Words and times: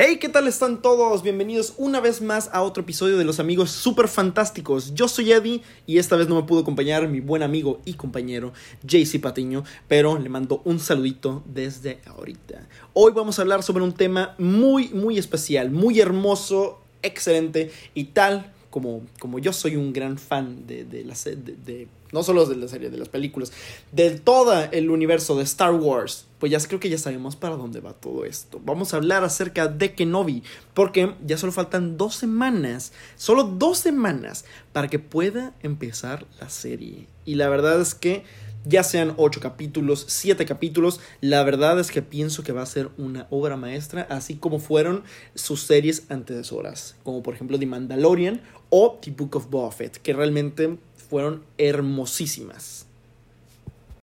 Hey, 0.00 0.18
¿qué 0.20 0.28
tal 0.28 0.46
están 0.46 0.80
todos? 0.80 1.24
Bienvenidos 1.24 1.74
una 1.76 1.98
vez 1.98 2.22
más 2.22 2.50
a 2.52 2.62
otro 2.62 2.84
episodio 2.84 3.18
de 3.18 3.24
Los 3.24 3.40
Amigos 3.40 3.72
Super 3.72 4.06
Fantásticos. 4.06 4.94
Yo 4.94 5.08
soy 5.08 5.32
Eddie 5.32 5.60
y 5.88 5.98
esta 5.98 6.14
vez 6.14 6.28
no 6.28 6.36
me 6.36 6.44
pudo 6.44 6.60
acompañar 6.60 7.08
mi 7.08 7.18
buen 7.18 7.42
amigo 7.42 7.80
y 7.84 7.94
compañero 7.94 8.52
JC 8.84 9.20
Patiño, 9.20 9.64
pero 9.88 10.16
le 10.16 10.28
mando 10.28 10.62
un 10.64 10.78
saludito 10.78 11.42
desde 11.46 11.98
ahorita. 12.06 12.68
Hoy 12.92 13.10
vamos 13.12 13.40
a 13.40 13.42
hablar 13.42 13.64
sobre 13.64 13.82
un 13.82 13.92
tema 13.92 14.36
muy, 14.38 14.90
muy 14.90 15.18
especial, 15.18 15.72
muy 15.72 15.98
hermoso, 15.98 16.78
excelente 17.02 17.72
y 17.92 18.04
tal 18.04 18.52
como, 18.70 19.02
como 19.18 19.40
yo 19.40 19.52
soy 19.52 19.74
un 19.74 19.92
gran 19.92 20.16
fan 20.16 20.64
de, 20.68 20.84
de 20.84 21.04
la 21.04 21.14
de, 21.24 21.56
de, 21.56 21.88
no 22.12 22.22
solo 22.22 22.46
de 22.46 22.54
la 22.54 22.68
serie, 22.68 22.88
de 22.88 22.98
las 22.98 23.08
películas, 23.08 23.50
de 23.90 24.12
todo 24.12 24.68
el 24.70 24.90
universo 24.90 25.34
de 25.34 25.42
Star 25.42 25.72
Wars, 25.72 26.27
pues 26.38 26.52
ya 26.52 26.58
creo 26.60 26.80
que 26.80 26.88
ya 26.88 26.98
sabemos 26.98 27.36
para 27.36 27.56
dónde 27.56 27.80
va 27.80 27.92
todo 27.92 28.24
esto. 28.24 28.60
Vamos 28.64 28.92
a 28.92 28.98
hablar 28.98 29.24
acerca 29.24 29.68
de 29.68 29.94
Kenobi, 29.94 30.42
porque 30.74 31.14
ya 31.26 31.38
solo 31.38 31.52
faltan 31.52 31.96
dos 31.96 32.14
semanas, 32.14 32.92
solo 33.16 33.44
dos 33.44 33.78
semanas 33.78 34.44
para 34.72 34.88
que 34.88 34.98
pueda 34.98 35.54
empezar 35.62 36.26
la 36.40 36.48
serie. 36.48 37.06
Y 37.24 37.34
la 37.34 37.48
verdad 37.48 37.80
es 37.80 37.94
que 37.94 38.24
ya 38.64 38.82
sean 38.82 39.14
ocho 39.16 39.40
capítulos, 39.40 40.04
siete 40.08 40.44
capítulos, 40.44 41.00
la 41.20 41.42
verdad 41.42 41.78
es 41.80 41.90
que 41.90 42.02
pienso 42.02 42.42
que 42.42 42.52
va 42.52 42.62
a 42.62 42.66
ser 42.66 42.90
una 42.98 43.26
obra 43.30 43.56
maestra, 43.56 44.06
así 44.10 44.36
como 44.36 44.58
fueron 44.58 45.04
sus 45.34 45.62
series 45.62 46.04
antecesoras, 46.10 46.96
como 47.02 47.22
por 47.22 47.34
ejemplo 47.34 47.58
The 47.58 47.66
Mandalorian 47.66 48.42
o 48.70 48.98
The 49.00 49.10
Book 49.12 49.36
of 49.36 49.50
Boba 49.50 49.74
que 50.02 50.12
realmente 50.12 50.78
fueron 51.08 51.44
hermosísimas. 51.56 52.87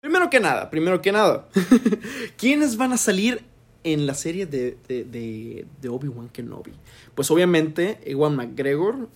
Primero 0.05 0.29
que 0.29 0.39
nada, 0.39 0.69
primero 0.69 1.01
que 1.01 1.11
nada, 1.11 1.49
¿quiénes 2.37 2.77
van 2.77 2.93
a 2.93 2.97
salir 2.97 3.41
en 3.83 4.05
la 4.05 4.13
serie 4.13 4.45
de, 4.45 4.77
de, 4.87 5.89
Obi-Wan 5.89 6.29
Kenobi? 6.29 6.73
Pues 7.15 7.31
obviamente 7.31 7.97
Ewan 8.05 8.35
McGregor, 8.35 9.09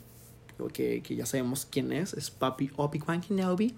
que, 0.74 1.04
que, 1.04 1.16
ya 1.16 1.28
sabemos 1.28 1.68
quién 1.70 1.92
es, 1.92 2.16
es 2.16 2.32
Papi 2.32 2.72
Obi-Wan 2.76 3.22
Kenobi, 3.22 3.76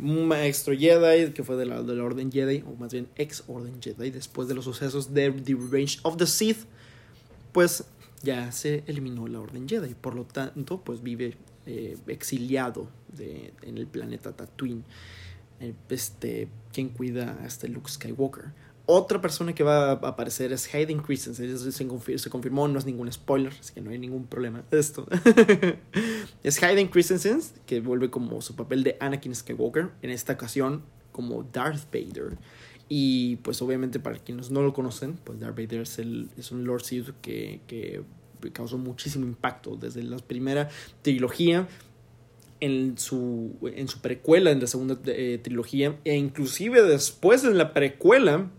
un 0.00 0.28
maestro 0.28 0.76
Jedi 0.76 1.32
que 1.32 1.42
fue 1.44 1.56
de 1.56 1.64
la, 1.64 1.82
de 1.82 1.94
la 1.94 2.04
Orden 2.04 2.30
Jedi, 2.30 2.62
o 2.66 2.78
más 2.78 2.92
bien 2.92 3.08
ex 3.16 3.44
Orden 3.46 3.80
Jedi, 3.80 4.10
después 4.10 4.48
de 4.48 4.54
los 4.54 4.66
sucesos 4.66 5.14
de 5.14 5.32
The 5.32 5.54
Revenge 5.54 5.98
of 6.02 6.18
the 6.18 6.26
Sith, 6.26 6.66
pues 7.52 7.84
ya 8.22 8.52
se 8.52 8.84
eliminó 8.86 9.28
la 9.28 9.40
Orden 9.40 9.66
Jedi, 9.66 9.94
por 9.94 10.14
lo 10.14 10.24
tanto, 10.24 10.82
pues 10.82 11.02
vive 11.02 11.38
eh, 11.64 11.96
exiliado 12.06 12.86
en 13.18 13.78
el 13.78 13.86
planeta 13.86 14.32
Tatooine. 14.32 14.84
Este, 15.88 16.48
quien 16.72 16.90
cuida 16.90 17.38
a 17.42 17.46
este 17.46 17.68
Luke 17.68 17.90
Skywalker. 17.90 18.52
Otra 18.86 19.20
persona 19.20 19.54
que 19.54 19.62
va 19.62 19.90
a 19.90 19.92
aparecer 19.92 20.50
es 20.52 20.72
Hayden 20.74 21.00
Christensen. 21.00 21.58
Se, 21.72 22.30
confirmó, 22.30 22.68
no 22.68 22.78
es 22.78 22.86
ningún 22.86 23.12
spoiler, 23.12 23.52
así 23.60 23.74
que 23.74 23.82
no 23.82 23.90
hay 23.90 23.98
ningún 23.98 24.26
problema 24.26 24.64
esto. 24.70 25.06
es 26.42 26.62
Hayden 26.62 26.88
Christensen, 26.88 27.40
que 27.66 27.80
vuelve 27.80 28.08
como 28.08 28.40
su 28.40 28.56
papel 28.56 28.84
de 28.84 28.96
Anakin 28.98 29.34
Skywalker, 29.34 29.90
en 30.00 30.10
esta 30.10 30.32
ocasión 30.32 30.84
como 31.12 31.42
Darth 31.42 31.92
Vader. 31.92 32.38
Y 32.88 33.36
pues 33.36 33.60
obviamente 33.60 34.00
para 34.00 34.18
quienes 34.18 34.50
no 34.50 34.62
lo 34.62 34.72
conocen, 34.72 35.18
pues 35.22 35.38
Darth 35.38 35.56
Vader 35.56 35.82
es, 35.82 35.98
el, 35.98 36.30
es 36.38 36.50
un 36.50 36.64
Lord 36.64 36.84
Sith 36.84 37.10
que, 37.20 37.60
que 37.66 38.02
causó 38.52 38.78
muchísimo 38.78 39.26
impacto 39.26 39.76
desde 39.76 40.02
la 40.02 40.16
primera 40.16 40.70
trilogía 41.02 41.68
en 42.60 42.98
su, 42.98 43.56
en 43.62 43.88
su 43.88 44.00
precuela, 44.00 44.50
en 44.50 44.60
la 44.60 44.66
segunda 44.66 44.98
eh, 45.06 45.38
trilogía, 45.42 45.98
e 46.04 46.16
inclusive 46.16 46.82
después 46.82 47.44
en 47.44 47.58
la 47.58 47.72
precuela, 47.72 48.50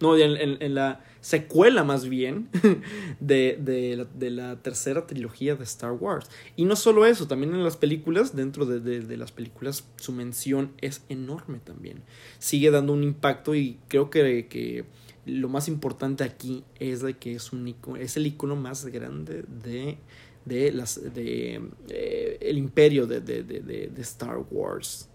no, 0.00 0.16
en, 0.16 0.36
en, 0.36 0.62
en 0.62 0.74
la 0.74 1.04
secuela 1.26 1.82
más 1.82 2.08
bien, 2.08 2.48
de, 3.20 3.58
de, 3.60 3.96
la, 3.96 4.04
de, 4.04 4.30
la, 4.30 4.62
tercera 4.62 5.08
trilogía 5.08 5.56
de 5.56 5.64
Star 5.64 5.90
Wars. 5.90 6.30
Y 6.54 6.66
no 6.66 6.76
solo 6.76 7.04
eso, 7.04 7.26
también 7.26 7.52
en 7.52 7.64
las 7.64 7.76
películas, 7.76 8.36
dentro 8.36 8.64
de, 8.64 8.78
de, 8.78 9.16
las 9.16 9.32
películas, 9.32 9.88
su 9.96 10.12
mención 10.12 10.70
es 10.80 11.02
enorme 11.08 11.58
también. 11.58 12.04
Sigue 12.38 12.70
dando 12.70 12.92
un 12.92 13.02
impacto 13.02 13.56
y 13.56 13.80
creo 13.88 14.08
que, 14.08 14.46
que 14.46 14.84
lo 15.24 15.48
más 15.48 15.66
importante 15.66 16.22
aquí 16.22 16.62
es 16.78 17.00
de 17.00 17.14
que 17.14 17.32
es, 17.32 17.52
un 17.52 17.66
icono, 17.66 17.96
es 17.96 18.16
el 18.16 18.28
icono 18.28 18.54
más 18.54 18.86
grande 18.86 19.44
de 19.64 19.98
de 20.46 20.72
las 20.72 21.12
de 21.12 21.60
eh, 21.90 22.38
el 22.40 22.56
imperio 22.56 23.06
de, 23.06 23.20
de, 23.20 23.42
de, 23.42 23.60
de, 23.60 24.02
Star 24.02 24.38
Wars. 24.50 25.08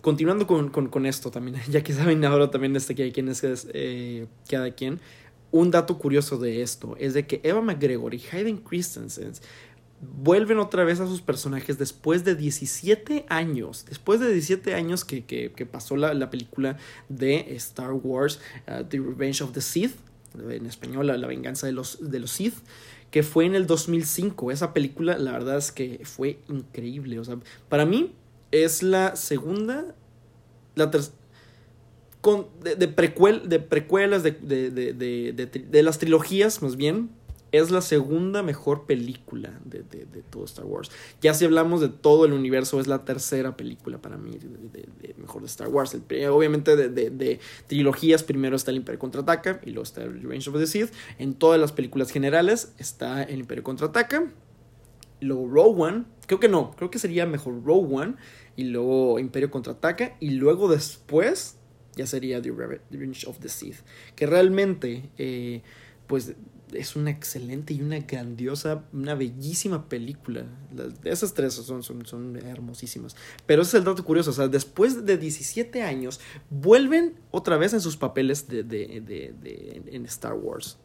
Continuando 0.00 0.46
con, 0.46 0.70
con, 0.70 1.06
esto 1.06 1.30
también, 1.30 1.60
ya 1.68 1.82
que 1.82 1.92
saben 1.92 2.24
ahora 2.24 2.50
también 2.50 2.74
este, 2.76 2.94
que 2.94 3.12
quién 3.12 3.28
es 3.28 3.42
eh, 3.44 4.26
cada 4.48 4.70
quien, 4.70 5.00
un 5.50 5.70
dato 5.70 5.98
curioso 5.98 6.38
de 6.38 6.62
esto 6.62 6.96
es 6.98 7.14
de 7.14 7.26
que 7.26 7.40
Eva 7.44 7.60
McGregor 7.60 8.14
y 8.14 8.22
Hayden 8.32 8.58
Christensen 8.58 9.32
vuelven 10.00 10.58
otra 10.58 10.84
vez 10.84 11.00
a 11.00 11.06
sus 11.06 11.20
personajes 11.20 11.78
después 11.78 12.24
de 12.24 12.34
17 12.34 13.26
años. 13.28 13.86
Después 13.88 14.20
de 14.20 14.32
17 14.32 14.74
años 14.74 15.04
que, 15.04 15.24
que, 15.24 15.52
que 15.52 15.66
pasó 15.66 15.96
la, 15.96 16.14
la, 16.14 16.30
película 16.30 16.76
de 17.08 17.54
Star 17.56 17.92
Wars, 17.92 18.40
uh, 18.68 18.84
The 18.84 18.98
Revenge 18.98 19.42
of 19.42 19.52
the 19.52 19.60
Sith, 19.60 19.94
en 20.50 20.66
español, 20.66 21.06
La, 21.06 21.26
venganza 21.26 21.66
de 21.66 21.72
los, 21.72 22.10
de 22.10 22.20
los 22.20 22.30
Sith 22.30 22.54
que 23.10 23.22
fue 23.22 23.44
en 23.44 23.54
el 23.54 23.68
2005. 23.68 24.50
Esa 24.50 24.74
película, 24.74 25.18
la 25.18 25.30
verdad 25.30 25.56
es 25.56 25.70
que 25.70 26.00
fue 26.02 26.40
increíble. 26.48 27.20
O 27.20 27.24
sea, 27.24 27.38
para 27.68 27.86
mí 27.86 28.12
es 28.50 28.82
la 28.82 29.14
segunda, 29.14 29.94
la 30.74 30.90
tercera. 30.90 31.16
De, 32.62 32.74
de, 32.74 32.88
precuel, 32.88 33.50
de 33.50 33.60
precuelas, 33.60 34.22
de, 34.22 34.32
de, 34.32 34.72
de, 34.90 35.82
las 35.82 35.98
trilogías 35.98 36.62
más 36.62 36.74
bien, 36.74 37.10
es 37.58 37.70
la 37.70 37.82
segunda 37.82 38.42
mejor 38.42 38.84
película 38.84 39.60
de, 39.64 39.84
de, 39.84 40.06
de, 40.06 40.22
todo 40.22 40.44
Star 40.44 40.64
Wars. 40.64 40.90
Ya 41.20 41.34
si 41.34 41.44
hablamos 41.44 41.80
de 41.80 41.88
todo 41.88 42.24
el 42.24 42.32
universo, 42.32 42.80
es 42.80 42.88
la 42.88 43.04
tercera 43.04 43.56
película 43.56 43.98
para 43.98 44.16
mí 44.16 44.36
de, 44.40 45.14
mejor 45.18 45.42
de 45.42 45.46
Star 45.46 45.68
Wars. 45.68 45.94
El, 45.94 46.28
obviamente 46.30 46.76
de, 46.76 47.40
trilogías, 47.68 48.24
primero 48.24 48.56
está 48.56 48.72
el 48.72 48.78
Imperio 48.78 48.98
Contraataca 48.98 49.60
y 49.64 49.70
luego 49.70 49.84
está 49.84 50.02
el 50.02 50.20
Revenge 50.20 50.48
of 50.48 50.56
the 50.56 50.66
Sith. 50.66 50.92
En 51.18 51.34
todas 51.34 51.60
las 51.60 51.70
películas 51.70 52.10
generales 52.10 52.72
está 52.78 53.22
el 53.22 53.38
Imperio 53.38 53.62
Contraataca. 53.62 54.32
Luego 55.20 55.48
Rogue 55.48 55.80
One, 55.80 56.04
creo 56.26 56.40
que 56.40 56.48
no, 56.48 56.74
creo 56.74 56.90
que 56.90 56.98
sería 56.98 57.24
mejor 57.24 57.64
Rogue 57.64 57.94
One 57.94 58.14
y 58.56 58.64
luego 58.64 59.20
Imperio 59.20 59.52
Contraataca 59.52 60.16
y 60.18 60.30
luego 60.30 60.68
después 60.68 61.56
ya 61.94 62.08
sería 62.08 62.42
The 62.42 62.50
Revenge 62.90 63.28
of 63.28 63.38
the 63.38 63.48
Sith. 63.48 63.76
Que 64.16 64.26
realmente, 64.26 65.08
eh, 65.18 65.62
pues 66.08 66.34
es 66.74 66.96
una 66.96 67.10
excelente 67.10 67.74
y 67.74 67.80
una 67.80 67.98
grandiosa, 68.00 68.84
una 68.92 69.14
bellísima 69.14 69.88
película. 69.88 70.46
Esas 71.04 71.34
tres 71.34 71.54
son, 71.54 71.82
son, 71.82 72.06
son, 72.06 72.36
hermosísimas. 72.36 73.16
Pero 73.46 73.62
ese 73.62 73.76
es 73.76 73.80
el 73.80 73.84
dato 73.84 74.04
curioso, 74.04 74.30
o 74.30 74.34
sea, 74.34 74.48
después 74.48 75.04
de 75.06 75.16
17 75.16 75.82
años, 75.82 76.20
vuelven 76.50 77.14
otra 77.30 77.56
vez 77.56 77.72
en 77.72 77.80
sus 77.80 77.96
papeles 77.96 78.48
de, 78.48 78.62
de, 78.62 79.00
de, 79.00 79.82
en 79.86 80.04
Star 80.06 80.34
Wars. 80.34 80.78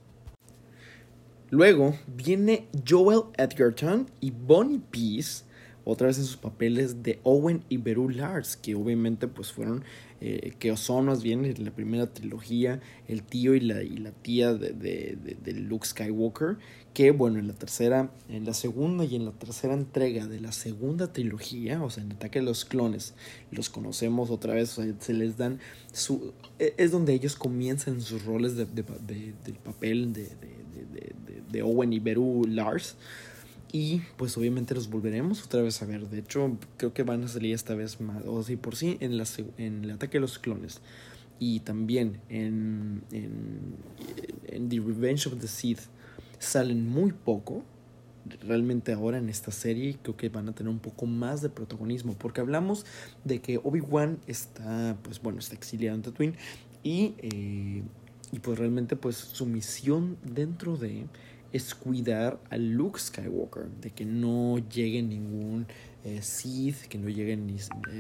Luego 1.50 1.98
viene 2.08 2.70
Joel 2.88 3.24
Edgerton 3.38 4.10
y 4.20 4.32
Bonnie 4.32 4.82
Peace 4.92 5.44
otra 5.90 6.08
vez 6.08 6.18
en 6.18 6.26
sus 6.26 6.38
papeles 6.38 7.04
de 7.04 7.20
Owen 7.24 7.64
y 7.70 7.78
Beru 7.78 8.10
Lars, 8.10 8.56
que 8.56 8.76
obviamente 8.76 9.28
pues 9.28 9.52
fueron, 9.52 9.84
eh, 10.22 10.54
que 10.60 10.76
son 10.78 11.06
más 11.06 11.24
bien 11.24 11.46
en 11.46 11.66
la 11.66 11.72
primera 11.72 12.08
trilogía, 12.08 12.82
el 13.08 13.24
tío 13.24 13.56
y 13.56 13.60
la, 13.60 13.84
y 13.84 13.98
la 13.98 14.12
tía 14.12 14.54
de, 14.54 14.72
de, 14.74 15.18
de, 15.44 15.54
Luke 15.54 15.88
Skywalker, 15.88 16.58
que 16.94 17.12
bueno, 17.12 17.40
en 17.40 17.48
la 17.48 17.54
tercera, 17.54 18.12
en 18.30 18.46
la 18.46 18.54
segunda 18.54 19.06
y 19.06 19.16
en 19.16 19.26
la 19.26 19.32
tercera 19.32 19.74
entrega 19.74 20.28
de 20.28 20.40
la 20.40 20.52
segunda 20.52 21.12
trilogía, 21.14 21.82
o 21.84 21.90
sea, 21.90 22.04
en 22.04 22.12
Ataque 22.12 22.40
de 22.40 22.46
los 22.46 22.66
Clones, 22.66 23.14
los 23.52 23.70
conocemos 23.70 24.30
otra 24.30 24.54
vez, 24.54 24.78
o 24.78 24.84
sea, 24.84 24.94
se 25.00 25.14
les 25.14 25.38
dan 25.38 25.60
su... 25.92 26.34
E, 26.60 26.74
es 26.78 26.92
donde 26.92 27.14
ellos 27.14 27.36
comienzan 27.36 28.02
sus 28.02 28.26
roles 28.26 28.56
de, 28.56 28.66
del 28.66 29.56
papel 29.64 30.14
de, 30.14 30.30
de, 31.52 31.62
Owen 31.64 31.94
y 31.94 32.00
Beru 32.00 32.46
Lars. 32.48 32.96
Y 33.72 34.02
pues 34.18 34.36
obviamente 34.38 34.74
los 34.74 34.90
volveremos 34.90 35.44
otra 35.44 35.62
vez 35.62 35.82
a 35.82 35.86
ver. 35.86 36.08
De 36.10 36.20
hecho, 36.20 36.58
creo 36.78 36.94
que 36.94 37.04
van 37.04 37.24
a 37.24 37.28
salir 37.28 37.54
esta 37.54 37.76
vez 37.76 38.02
más. 38.02 38.24
O 38.26 38.42
sí, 38.44 38.56
por 38.56 38.76
sí, 38.76 38.98
en, 39.00 39.18
la, 39.18 39.26
en 39.58 39.84
el 39.84 39.92
ataque 39.92 40.18
de 40.18 40.22
los 40.22 40.40
clones. 40.40 40.82
Y 41.38 41.60
también 41.62 42.20
en, 42.30 43.04
en, 43.12 43.76
en 44.48 44.70
The 44.70 44.78
Revenge 44.80 45.28
of 45.28 45.40
the 45.40 45.48
Sith 45.48 45.82
salen 46.40 46.88
muy 46.88 47.12
poco. 47.12 47.64
Realmente 48.42 48.92
ahora 48.92 49.20
en 49.20 49.30
esta 49.30 49.52
serie 49.52 49.98
creo 50.02 50.18
que 50.18 50.30
van 50.30 50.50
a 50.50 50.54
tener 50.54 50.72
un 50.72 50.80
poco 50.80 51.06
más 51.06 51.42
de 51.42 51.50
protagonismo. 51.50 52.16
Porque 52.18 52.42
hablamos 52.42 52.88
de 53.24 53.40
que 53.40 53.60
Obi-Wan 53.60 54.18
está, 54.26 54.98
pues 55.04 55.22
bueno, 55.22 55.38
está 55.40 55.54
exiliado 55.54 55.96
en 55.96 56.02
Tatooine. 56.02 56.36
Y, 56.82 57.14
eh, 57.20 57.84
y 58.32 58.40
pues 58.40 58.58
realmente 58.58 58.96
pues 58.96 59.16
su 59.16 59.46
misión 59.46 60.18
dentro 60.24 60.76
de 60.76 61.06
es 61.54 61.76
cuidar 61.76 62.40
a 62.50 62.58
Luke 62.58 63.00
Skywalker, 63.00 63.68
de 63.82 63.92
que 63.92 64.06
no 64.06 64.58
llegue 64.70 65.02
ningún 65.02 65.66
eh, 66.06 66.22
Sith, 66.22 66.88
que 66.88 66.98
no 66.98 67.10
llegue 67.10 67.36
ni 67.36 67.58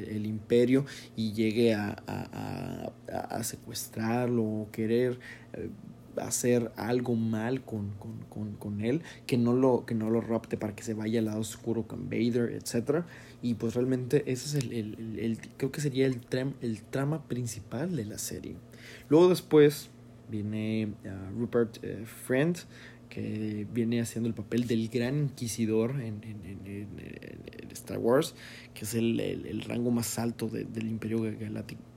el 0.07 0.25
imperio 0.25 0.85
y 1.15 1.33
llegue 1.33 1.73
a, 1.73 2.01
a, 2.07 2.91
a, 3.11 3.19
a 3.19 3.43
secuestrarlo 3.43 4.43
o 4.43 4.67
querer 4.71 5.19
eh, 5.53 5.69
hacer 6.17 6.71
algo 6.75 7.15
mal 7.15 7.61
con, 7.61 7.91
con, 8.59 8.81
él, 8.81 9.01
que 9.25 9.37
no, 9.37 9.53
lo, 9.53 9.85
que 9.85 9.95
no 9.95 10.09
lo 10.09 10.21
rapte 10.21 10.57
para 10.57 10.75
que 10.75 10.83
se 10.83 10.93
vaya 10.93 11.19
al 11.19 11.25
lado 11.25 11.39
oscuro 11.39 11.87
con 11.87 12.09
Vader, 12.09 12.51
etc. 12.51 13.03
Y 13.41 13.55
pues 13.55 13.75
realmente 13.75 14.23
ese 14.31 14.57
es 14.57 14.63
el, 14.63 15.17
el, 15.19 15.37
creo 15.57 15.71
que 15.71 15.81
sería 15.81 16.05
el, 16.05 16.21
el 16.61 16.81
trama 16.83 17.23
principal 17.23 17.95
de 17.95 18.05
la 18.05 18.17
serie. 18.17 18.55
Luego 19.09 19.29
después 19.29 19.89
viene 20.29 20.93
uh, 21.05 21.39
Rupert 21.39 21.79
Friend, 22.05 22.57
que 23.09 23.67
viene 23.73 24.01
haciendo 24.01 24.29
el 24.29 24.35
papel 24.35 24.67
del 24.67 24.87
gran 24.89 25.23
inquisidor 25.23 25.99
en, 26.01 26.21
Star 27.71 27.97
Wars, 27.97 28.35
que 28.73 28.85
es 28.85 28.93
el, 28.93 29.63
rango 29.67 29.91
más 29.91 30.19
alto 30.19 30.47
del 30.47 30.87
Imperio 30.87 31.21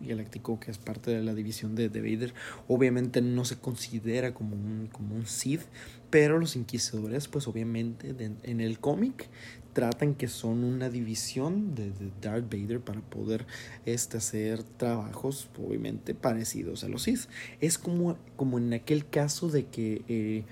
Galáctico, 0.00 0.58
que 0.58 0.70
es 0.70 0.78
parte 0.78 1.10
de 1.10 1.22
la 1.22 1.34
división 1.34 1.74
de, 1.74 1.88
Vader. 1.88 2.34
Obviamente 2.68 3.20
no 3.20 3.44
se 3.44 3.56
considera 3.56 4.32
como 4.32 4.54
un, 4.54 4.88
como 4.90 5.14
un 5.14 5.26
Sith, 5.26 5.62
pero 6.10 6.38
los 6.38 6.56
inquisidores, 6.56 7.28
pues 7.28 7.46
obviamente 7.48 8.14
en 8.42 8.60
el 8.60 8.78
cómic 8.78 9.28
tratan 9.72 10.14
que 10.14 10.28
son 10.28 10.64
una 10.64 10.90
división 10.90 11.74
de, 11.74 11.92
Darth 12.20 12.52
Vader 12.52 12.80
para 12.80 13.00
poder 13.00 13.46
este, 13.86 14.18
hacer 14.18 14.62
trabajos 14.62 15.48
obviamente 15.58 16.14
parecidos 16.14 16.84
a 16.84 16.88
los 16.88 17.02
Sith. 17.02 17.28
Es 17.60 17.78
como, 17.78 18.18
como 18.36 18.58
en 18.58 18.72
aquel 18.72 19.06
caso 19.08 19.48
de 19.48 19.66
que 19.66 20.02
eh, 20.08 20.44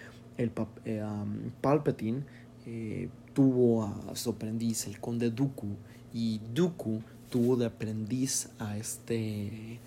el 0.42 0.52
eh, 0.84 1.02
Palpatine 1.60 2.22
eh, 2.66 3.08
tuvo 3.34 3.84
a 3.84 4.16
su 4.16 4.30
aprendiz 4.30 4.86
el 4.86 4.98
conde 5.00 5.30
Dooku 5.30 5.76
y 6.12 6.40
Dooku 6.54 7.02
tuvo 7.30 7.56
de 7.56 7.66
aprendiz 7.66 8.48
a 8.58 8.76
este 8.76 9.78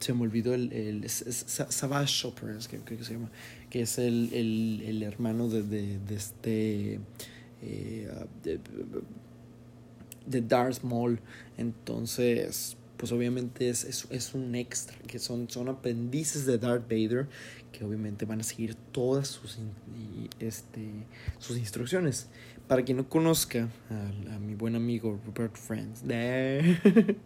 se 0.00 0.12
me 0.12 0.22
olvidó 0.22 0.54
el, 0.54 0.72
el 0.72 1.08
Savage 1.08 2.26
Operas 2.26 2.66
que 2.66 2.78
que 2.78 3.04
se 3.04 3.14
llama 3.14 3.30
que 3.70 3.82
es 3.82 3.98
el, 3.98 4.30
el, 4.32 4.82
el 4.84 5.02
hermano 5.02 5.48
de, 5.48 5.62
de, 5.62 5.98
de 5.98 6.14
este 6.14 7.00
eh, 7.62 8.08
de, 8.42 8.58
de, 10.26 10.40
Darth 10.42 10.82
Maul. 10.82 11.20
Entonces, 11.56 12.76
pues 13.02 13.10
obviamente 13.10 13.68
es, 13.68 13.82
es, 13.82 14.06
es, 14.10 14.32
un 14.32 14.54
extra, 14.54 14.96
que 15.08 15.18
son, 15.18 15.50
son 15.50 15.68
aprendices 15.68 16.46
de 16.46 16.56
Darth 16.56 16.88
Vader, 16.88 17.26
que 17.72 17.84
obviamente 17.84 18.26
van 18.26 18.38
a 18.38 18.44
seguir 18.44 18.76
todas 18.92 19.26
sus, 19.26 19.58
este, 20.38 20.88
sus 21.40 21.58
instrucciones. 21.58 22.28
Para 22.68 22.84
quien 22.84 22.98
no 22.98 23.08
conozca 23.08 23.68
a, 23.90 24.38
mi 24.38 24.54
buen 24.54 24.76
amigo 24.76 25.18
Rupert 25.26 25.56
Friend, 25.56 25.96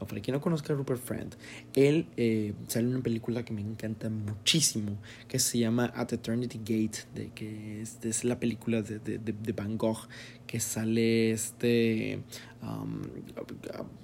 no, 0.00 0.06
para 0.06 0.22
quien 0.22 0.34
no 0.34 0.40
conozca 0.40 0.72
a 0.72 0.76
Rupert 0.76 1.02
Friend, 1.02 1.34
él 1.74 2.06
eh, 2.16 2.54
sale 2.66 2.86
en 2.86 2.94
una 2.94 3.02
película 3.02 3.44
que 3.44 3.52
me 3.52 3.60
encanta 3.60 4.08
muchísimo, 4.08 4.96
que 5.28 5.38
se 5.38 5.58
llama 5.58 5.92
At 5.94 6.14
Eternity 6.14 6.58
Gate, 6.60 7.00
de 7.14 7.28
que 7.34 7.82
es, 7.82 7.98
es 8.02 8.24
la 8.24 8.40
película 8.40 8.80
de, 8.80 8.98
de, 9.00 9.18
de, 9.18 9.52
Van 9.52 9.76
Gogh, 9.76 10.08
sale 10.60 11.30
este, 11.30 12.20
um, 12.62 13.02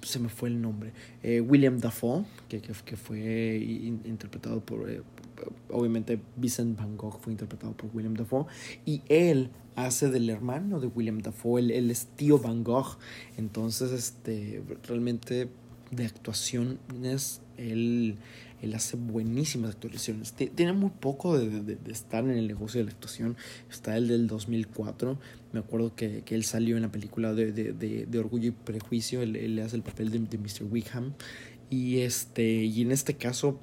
se 0.01 0.19
me 0.19 0.29
fue 0.29 0.49
el 0.49 0.61
nombre, 0.61 0.91
eh, 1.21 1.41
William 1.41 1.79
Dafoe, 1.79 2.25
que, 2.49 2.61
que, 2.61 2.95
fue 2.95 3.57
interpretado 4.05 4.59
por, 4.61 4.89
eh, 4.89 5.01
obviamente 5.69 6.19
Vincent 6.35 6.77
Van 6.77 6.97
Gogh 6.97 7.19
fue 7.19 7.33
interpretado 7.33 7.73
por 7.73 7.89
William 7.93 8.13
Dafoe, 8.13 8.45
y 8.85 9.01
él 9.07 9.49
hace 9.75 10.09
del 10.09 10.29
hermano 10.29 10.79
de 10.79 10.87
William 10.87 11.21
Dafoe, 11.21 11.61
él, 11.61 11.91
es 11.91 12.07
tío 12.15 12.39
Van 12.39 12.63
Gogh, 12.63 12.97
entonces 13.37 13.91
este, 13.91 14.61
realmente 14.87 15.49
de 15.91 16.05
actuaciones 16.05 17.41
él, 17.57 18.17
él 18.63 18.73
hace 18.75 18.95
buenísimas 18.95 19.71
actuaciones. 19.71 20.33
Tiene 20.33 20.73
muy 20.73 20.89
poco 20.89 21.37
de, 21.37 21.61
de, 21.61 21.91
estar 21.91 22.23
en 22.23 22.31
el 22.31 22.47
negocio 22.47 22.79
de 22.79 22.85
la 22.85 22.91
actuación. 22.91 23.35
Está 23.69 23.97
el 23.97 24.07
del 24.07 24.27
2004. 24.27 25.19
Me 25.51 25.59
acuerdo 25.59 25.95
que, 25.95 26.23
que 26.23 26.35
él 26.35 26.45
salió 26.45 26.77
en 26.77 26.83
la 26.83 26.91
película 26.91 27.33
de, 27.33 27.51
de 27.51 28.19
Orgullo 28.19 28.47
y 28.47 28.51
Prejuicio. 28.51 29.21
Él, 29.21 29.35
él, 29.35 29.59
hace 29.59 29.75
el 29.75 29.83
papel 29.83 30.11
de, 30.11 30.37
Mr. 30.37 30.63
Wickham. 30.71 31.13
Y, 31.69 31.99
este, 31.99 32.63
y 32.63 32.81
en 32.81 32.91
este 32.91 33.15
caso 33.15 33.59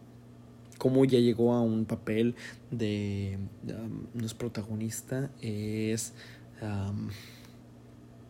cómo 0.77 1.05
ya 1.05 1.19
llegó 1.19 1.53
a 1.53 1.61
un 1.61 1.85
papel 1.85 2.35
de... 2.71 3.39
Um, 3.65 4.07
no 4.15 4.27
es 4.27 4.35
protagonista, 4.35 5.31
es... 5.43 6.15
Um, 6.63 7.11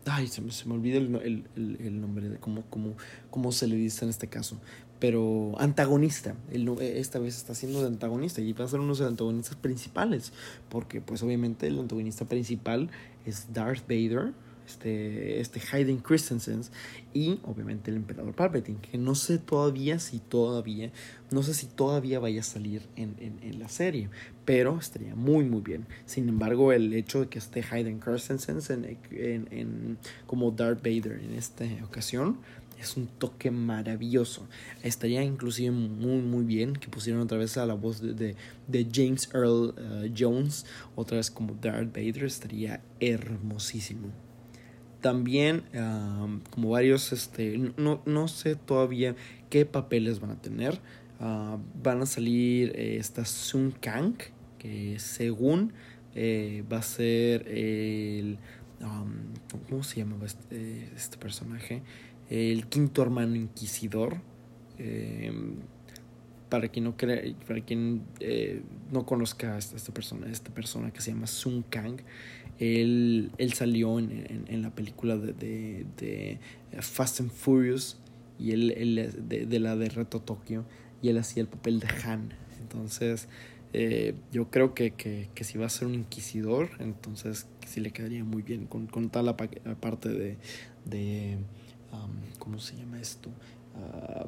ay, 0.05 0.27
se 0.27 0.41
me, 0.41 0.51
se 0.51 0.65
me 0.67 0.73
olvida 0.73 0.97
el, 0.97 1.15
el, 1.55 1.77
el, 1.79 2.01
nombre 2.01 2.27
de 2.29 2.37
cómo, 2.37 2.63
cómo, 2.69 2.95
cómo 3.29 3.51
se 3.51 3.67
le 3.67 3.75
dice 3.75 4.03
en 4.03 4.09
este 4.09 4.27
caso. 4.27 4.59
Pero 5.01 5.53
antagonista. 5.57 6.35
esta 6.79 7.19
vez 7.19 7.35
está 7.35 7.53
siendo 7.55 7.81
de 7.81 7.87
antagonista 7.87 8.39
y 8.39 8.53
va 8.53 8.63
a 8.63 8.67
ser 8.69 8.79
uno 8.79 8.93
de 8.93 8.99
los 9.01 9.09
antagonistas 9.09 9.57
principales. 9.57 10.31
Porque 10.69 11.01
pues 11.01 11.21
obviamente 11.23 11.67
el 11.67 11.77
antagonista 11.77 12.23
principal 12.23 12.89
es 13.25 13.51
Darth 13.51 13.81
Vader 13.81 14.31
este, 14.71 15.39
este 15.41 15.61
Hayden 15.71 15.97
Christensen 15.97 16.61
y 17.13 17.39
obviamente 17.43 17.91
el 17.91 17.97
emperador 17.97 18.33
Palpatine, 18.33 18.79
que 18.79 18.97
no 18.97 19.15
sé 19.15 19.37
todavía 19.37 19.99
si 19.99 20.19
todavía, 20.19 20.91
no 21.29 21.43
sé 21.43 21.53
si 21.53 21.67
todavía 21.67 22.19
vaya 22.19 22.41
a 22.41 22.43
salir 22.43 22.83
en, 22.95 23.15
en, 23.19 23.59
la 23.59 23.67
serie, 23.69 24.09
pero 24.45 24.79
estaría 24.79 25.13
muy 25.13 25.43
muy 25.43 25.61
bien. 25.61 25.85
Sin 26.05 26.29
embargo, 26.29 26.71
el 26.71 26.93
hecho 26.93 27.21
de 27.21 27.27
que 27.27 27.39
esté 27.39 27.63
Hayden 27.69 27.99
Christensen 27.99 28.59
en, 29.11 29.47
en, 29.51 29.97
como 30.25 30.51
Darth 30.51 30.81
Vader 30.81 31.19
en 31.21 31.33
esta 31.33 31.65
ocasión 31.83 32.37
es 32.81 32.97
un 32.97 33.07
toque 33.07 33.51
maravilloso. 33.51 34.47
Estaría 34.83 35.23
inclusive 35.23 35.71
muy 35.71 36.21
muy 36.21 36.43
bien 36.43 36.73
que 36.73 36.87
pusieran 36.89 37.21
otra 37.21 37.37
vez 37.37 37.57
a 37.57 37.65
la 37.65 37.75
voz 37.75 38.01
de, 38.01 38.35
de, 38.67 38.87
James 38.91 39.29
Earl 39.33 39.73
uh, 39.75 40.13
Jones, 40.17 40.65
otra 40.95 41.17
vez 41.17 41.29
como 41.31 41.53
Darth 41.53 41.95
Vader, 41.95 42.25
estaría 42.25 42.81
hermosísimo. 42.99 44.09
También, 45.01 45.63
como 46.51 46.69
varios, 46.69 47.11
este, 47.11 47.57
no, 47.75 48.03
no, 48.05 48.27
sé 48.27 48.55
todavía 48.55 49.15
qué 49.49 49.65
papeles 49.65 50.19
van 50.19 50.29
a 50.29 50.39
tener. 50.39 50.79
Ah, 51.23 51.59
van 51.83 52.01
a 52.01 52.07
salir 52.07 52.71
eh, 52.75 52.97
esta 52.97 53.25
Sun 53.25 53.71
Kang, 53.79 54.15
que 54.57 54.97
según 54.97 55.71
eh, 56.15 56.63
va 56.71 56.77
a 56.77 56.83
ser 56.83 57.47
el... 57.47 58.39
¿Cómo 59.69 59.83
se 59.83 59.97
llama 59.97 60.17
este, 60.25 60.89
este, 60.95 61.17
personaje? 61.17 61.83
El 62.31 62.67
quinto 62.67 63.01
hermano 63.01 63.35
inquisidor. 63.35 64.21
Em, 64.77 65.55
para 66.49 66.67
quien 66.67 66.83
no 66.83 66.95
para 66.97 67.61
quien 67.61 68.03
eh, 68.19 68.61
no 68.91 69.05
conozca 69.05 69.55
a 69.55 69.57
esta, 69.57 69.93
persona, 69.93 70.29
esta 70.29 70.53
persona 70.53 70.91
que 70.91 70.99
se 70.99 71.11
llama 71.11 71.27
Sun 71.27 71.63
Kang, 71.63 72.01
él, 72.59 73.31
él 73.37 73.53
salió 73.53 73.99
en, 73.99 74.45
en, 74.47 74.61
la 74.61 74.75
película 74.75 75.17
de, 75.17 75.85
de, 75.97 76.39
Fast 76.81 77.21
and 77.21 77.31
Furious 77.31 77.99
y 78.37 78.51
él, 78.51 78.71
él 78.71 79.13
de, 79.27 79.59
la 79.59 79.77
de 79.77 79.89
Reto 79.89 80.19
Tokio 80.19 80.65
y 81.01 81.07
él 81.07 81.17
hacía 81.17 81.41
el 81.41 81.47
papel 81.47 81.79
de 81.79 81.87
Han. 82.05 82.33
Entonces, 82.61 83.29
eh, 83.71 84.13
yo 84.33 84.51
creo 84.51 84.73
que, 84.73 84.91
que, 84.91 85.29
que, 85.33 85.43
si 85.45 85.57
va 85.57 85.67
a 85.67 85.69
ser 85.69 85.87
un 85.87 85.95
inquisidor, 85.95 86.69
entonces 86.79 87.47
sí 87.65 87.79
le 87.79 87.91
quedaría 87.91 88.25
muy 88.25 88.41
bien 88.41 88.65
con, 88.65 88.87
con 88.87 89.09
tal 89.09 89.33
parte 89.35 90.09
de 90.09 91.37
um, 91.91 92.39
¿cómo 92.39 92.59
se 92.59 92.75
llama 92.75 92.99
esto? 92.99 93.29
Uh, 93.75 94.27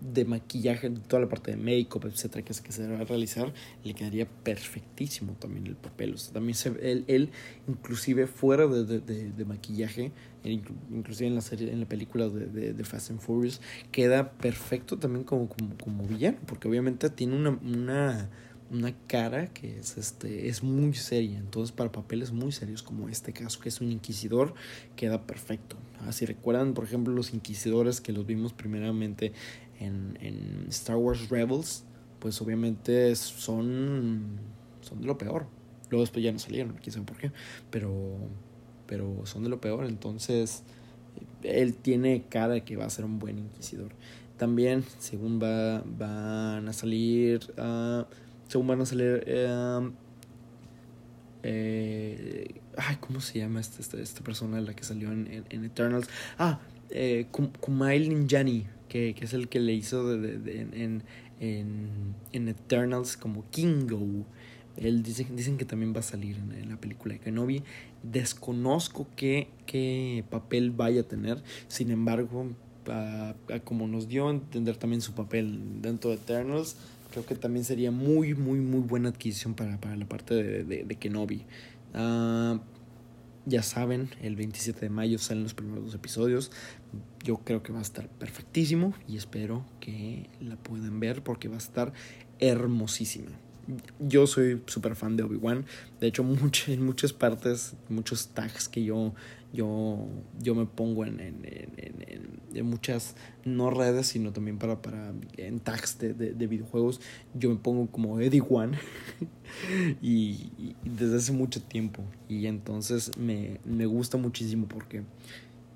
de 0.00 0.24
maquillaje, 0.24 0.90
toda 0.90 1.22
la 1.22 1.28
parte 1.28 1.50
de 1.50 1.56
make-up, 1.56 2.06
etcétera, 2.06 2.44
que, 2.44 2.54
se 2.54 2.86
va 2.86 3.00
a 3.00 3.04
realizar, 3.04 3.52
le 3.84 3.94
quedaría 3.94 4.28
perfectísimo 4.28 5.32
también 5.34 5.66
el 5.66 5.76
papel. 5.76 6.14
O 6.14 6.18
sea, 6.18 6.34
también 6.34 6.56
él, 6.80 7.04
él, 7.08 7.30
inclusive 7.66 8.26
fuera 8.26 8.66
de, 8.66 9.00
de, 9.00 9.32
de, 9.32 9.44
maquillaje, 9.44 10.12
inclusive 10.44 11.28
en 11.28 11.34
la 11.34 11.40
serie, 11.40 11.72
en 11.72 11.80
la 11.80 11.86
película 11.86 12.28
de, 12.28 12.72
de, 12.72 12.84
Fast 12.84 13.10
and 13.10 13.20
Furious, 13.20 13.60
queda 13.90 14.32
perfecto 14.32 14.98
también 14.98 15.24
como, 15.24 15.48
como, 15.48 15.76
como 15.76 16.06
villano, 16.06 16.38
porque 16.46 16.68
obviamente 16.68 17.10
tiene 17.10 17.36
una, 17.36 17.50
una, 17.50 18.30
una 18.70 18.94
cara 19.06 19.46
que 19.48 19.78
es, 19.78 19.96
este, 19.96 20.48
es 20.48 20.62
muy 20.62 20.94
seria. 20.94 21.38
Entonces, 21.38 21.72
para 21.72 21.90
papeles 21.90 22.32
muy 22.32 22.52
serios 22.52 22.82
como 22.82 23.08
este 23.08 23.32
caso, 23.32 23.60
que 23.60 23.68
es 23.68 23.80
un 23.80 23.90
inquisidor, 23.90 24.54
queda 24.96 25.26
perfecto. 25.26 25.76
así 26.06 26.20
si 26.20 26.26
recuerdan, 26.26 26.74
por 26.74 26.84
ejemplo, 26.84 27.12
los 27.14 27.32
inquisidores 27.32 28.00
que 28.00 28.12
los 28.12 28.26
vimos 28.26 28.52
primeramente 28.52 29.32
en, 29.80 30.18
en 30.20 30.66
Star 30.68 30.96
Wars 30.96 31.28
Rebels, 31.30 31.84
pues 32.18 32.40
obviamente 32.42 33.14
son, 33.16 34.38
son 34.80 35.00
de 35.00 35.06
lo 35.06 35.18
peor. 35.18 35.46
Luego 35.90 36.02
después 36.02 36.22
ya 36.22 36.32
no 36.32 36.38
salieron, 36.38 36.76
quién 36.82 36.92
sabe 36.92 37.06
por 37.06 37.16
qué, 37.16 37.32
pero, 37.70 38.16
pero 38.86 39.24
son 39.24 39.44
de 39.44 39.48
lo 39.48 39.60
peor. 39.60 39.86
Entonces, 39.86 40.62
él 41.42 41.74
tiene 41.74 42.24
cara 42.28 42.54
de 42.54 42.64
que 42.64 42.76
va 42.76 42.84
a 42.84 42.90
ser 42.90 43.04
un 43.04 43.18
buen 43.18 43.38
inquisidor. 43.38 43.92
También, 44.36 44.84
según 44.98 45.40
va, 45.42 45.82
van 45.84 46.68
a 46.68 46.72
salir, 46.72 47.40
uh, 47.58 48.04
según 48.48 48.66
van 48.66 48.80
a 48.80 48.86
salir, 48.86 49.24
uh, 49.26 49.90
eh, 51.42 52.60
ay, 52.76 52.96
¿cómo 53.00 53.20
se 53.20 53.38
llama 53.38 53.60
esta, 53.60 53.80
esta, 53.80 53.98
esta 53.98 54.22
persona 54.22 54.60
la 54.60 54.74
que 54.74 54.84
salió 54.84 55.12
en, 55.12 55.44
en, 55.48 55.64
Eternals? 55.64 56.08
Ah, 56.38 56.60
eh, 56.90 57.26
Kumail 57.30 58.08
Ninjani 58.08 58.66
que, 58.88 59.14
que, 59.14 59.24
es 59.24 59.34
el 59.34 59.48
que 59.48 59.60
le 59.60 59.74
hizo 59.74 60.08
de, 60.08 60.38
de, 60.38 60.60
en, 60.60 61.02
en, 61.40 61.88
en 62.32 62.48
Eternals 62.48 63.16
como 63.16 63.44
Kingo. 63.50 64.26
Él 64.76 65.02
dicen, 65.02 65.34
dicen 65.36 65.58
que 65.58 65.64
también 65.64 65.94
va 65.94 66.00
a 66.00 66.02
salir 66.02 66.36
en, 66.36 66.68
la 66.68 66.76
película 66.76 67.14
de 67.14 67.20
Kenobi. 67.20 67.62
Desconozco 68.02 69.06
qué, 69.16 69.48
qué 69.66 70.24
papel 70.30 70.70
vaya 70.70 71.02
a 71.02 71.04
tener. 71.04 71.42
Sin 71.66 71.90
embargo, 71.90 72.46
como 73.64 73.86
nos 73.88 74.08
dio 74.08 74.28
a 74.28 74.30
entender 74.30 74.76
también 74.76 75.02
su 75.02 75.12
papel 75.12 75.82
dentro 75.82 76.10
de 76.10 76.16
Eternals, 76.16 76.76
creo 77.10 77.24
que 77.26 77.34
también 77.34 77.64
sería 77.64 77.90
muy, 77.90 78.34
muy, 78.34 78.60
muy 78.60 78.80
buena 78.80 79.08
adquisición 79.08 79.54
para, 79.54 79.80
para 79.80 79.96
la 79.96 80.06
parte 80.06 80.34
de, 80.34 80.64
de, 80.64 80.84
de 80.84 80.94
Kenobi. 80.96 81.44
Uh, 81.94 82.58
ya 83.46 83.62
saben, 83.62 84.10
el 84.20 84.36
27 84.36 84.78
de 84.80 84.90
mayo 84.90 85.18
salen 85.18 85.42
los 85.42 85.54
primeros 85.54 85.86
dos 85.86 85.94
episodios. 85.94 86.52
Yo 87.24 87.38
creo 87.38 87.62
que 87.62 87.72
va 87.72 87.78
a 87.78 87.82
estar 87.82 88.08
perfectísimo 88.08 88.92
y 89.06 89.16
espero 89.16 89.64
que 89.80 90.28
la 90.40 90.56
puedan 90.56 91.00
ver 91.00 91.22
porque 91.22 91.48
va 91.48 91.54
a 91.54 91.58
estar 91.58 91.94
hermosísima. 92.40 93.30
Yo 93.98 94.26
soy 94.26 94.62
súper 94.66 94.96
fan 94.96 95.16
de 95.16 95.22
Obi-Wan. 95.22 95.64
De 96.00 96.06
hecho, 96.06 96.22
en 96.68 96.84
muchas 96.84 97.12
partes, 97.12 97.74
muchos 97.88 98.28
tags 98.28 98.68
que 98.68 98.84
yo 98.84 99.14
yo, 99.52 100.06
yo 100.40 100.54
me 100.54 100.66
pongo 100.66 101.04
en, 101.04 101.20
en, 101.20 101.44
en, 101.44 102.40
en, 102.54 102.66
muchas, 102.66 103.14
no 103.44 103.70
redes, 103.70 104.08
sino 104.08 104.32
también 104.32 104.58
para, 104.58 104.82
para 104.82 105.12
en 105.36 105.60
tags 105.60 105.98
de, 105.98 106.12
de, 106.12 106.46
videojuegos, 106.46 107.00
yo 107.34 107.48
me 107.48 107.56
pongo 107.56 107.86
como 107.86 108.20
Eddie 108.20 108.42
One 108.46 108.78
y, 110.02 110.74
desde 110.84 111.16
hace 111.16 111.32
mucho 111.32 111.62
tiempo. 111.62 112.04
Y 112.28 112.46
entonces 112.46 113.16
me, 113.16 113.60
me 113.64 113.86
gusta 113.86 114.18
muchísimo 114.18 114.66
porque 114.68 115.02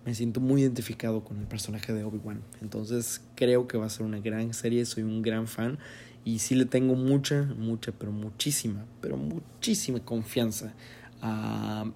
me 0.04 0.14
siento 0.14 0.40
muy 0.40 0.62
identificado 0.62 1.24
con 1.24 1.38
el 1.38 1.46
personaje 1.46 1.94
de 1.94 2.04
Obi-Wan. 2.04 2.42
Entonces 2.60 3.22
creo 3.36 3.68
que 3.68 3.78
va 3.78 3.86
a 3.86 3.90
ser 3.90 4.04
una 4.04 4.20
gran 4.20 4.52
serie, 4.52 4.84
soy 4.84 5.02
un 5.02 5.22
gran 5.22 5.46
fan 5.46 5.78
y 6.24 6.38
sí 6.38 6.54
le 6.54 6.66
tengo 6.66 6.94
mucha, 6.94 7.42
mucha, 7.58 7.92
pero 7.92 8.12
muchísima, 8.12 8.84
pero 9.00 9.16
muchísima 9.16 10.00
confianza 10.00 10.74
a 11.20 11.86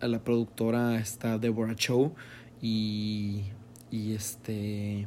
a, 0.00 0.06
la 0.06 0.22
productora 0.22 0.98
está 0.98 1.38
Deborah 1.38 1.74
Chow 1.74 2.14
y, 2.60 3.42
y 3.90 4.12
este 4.14 5.06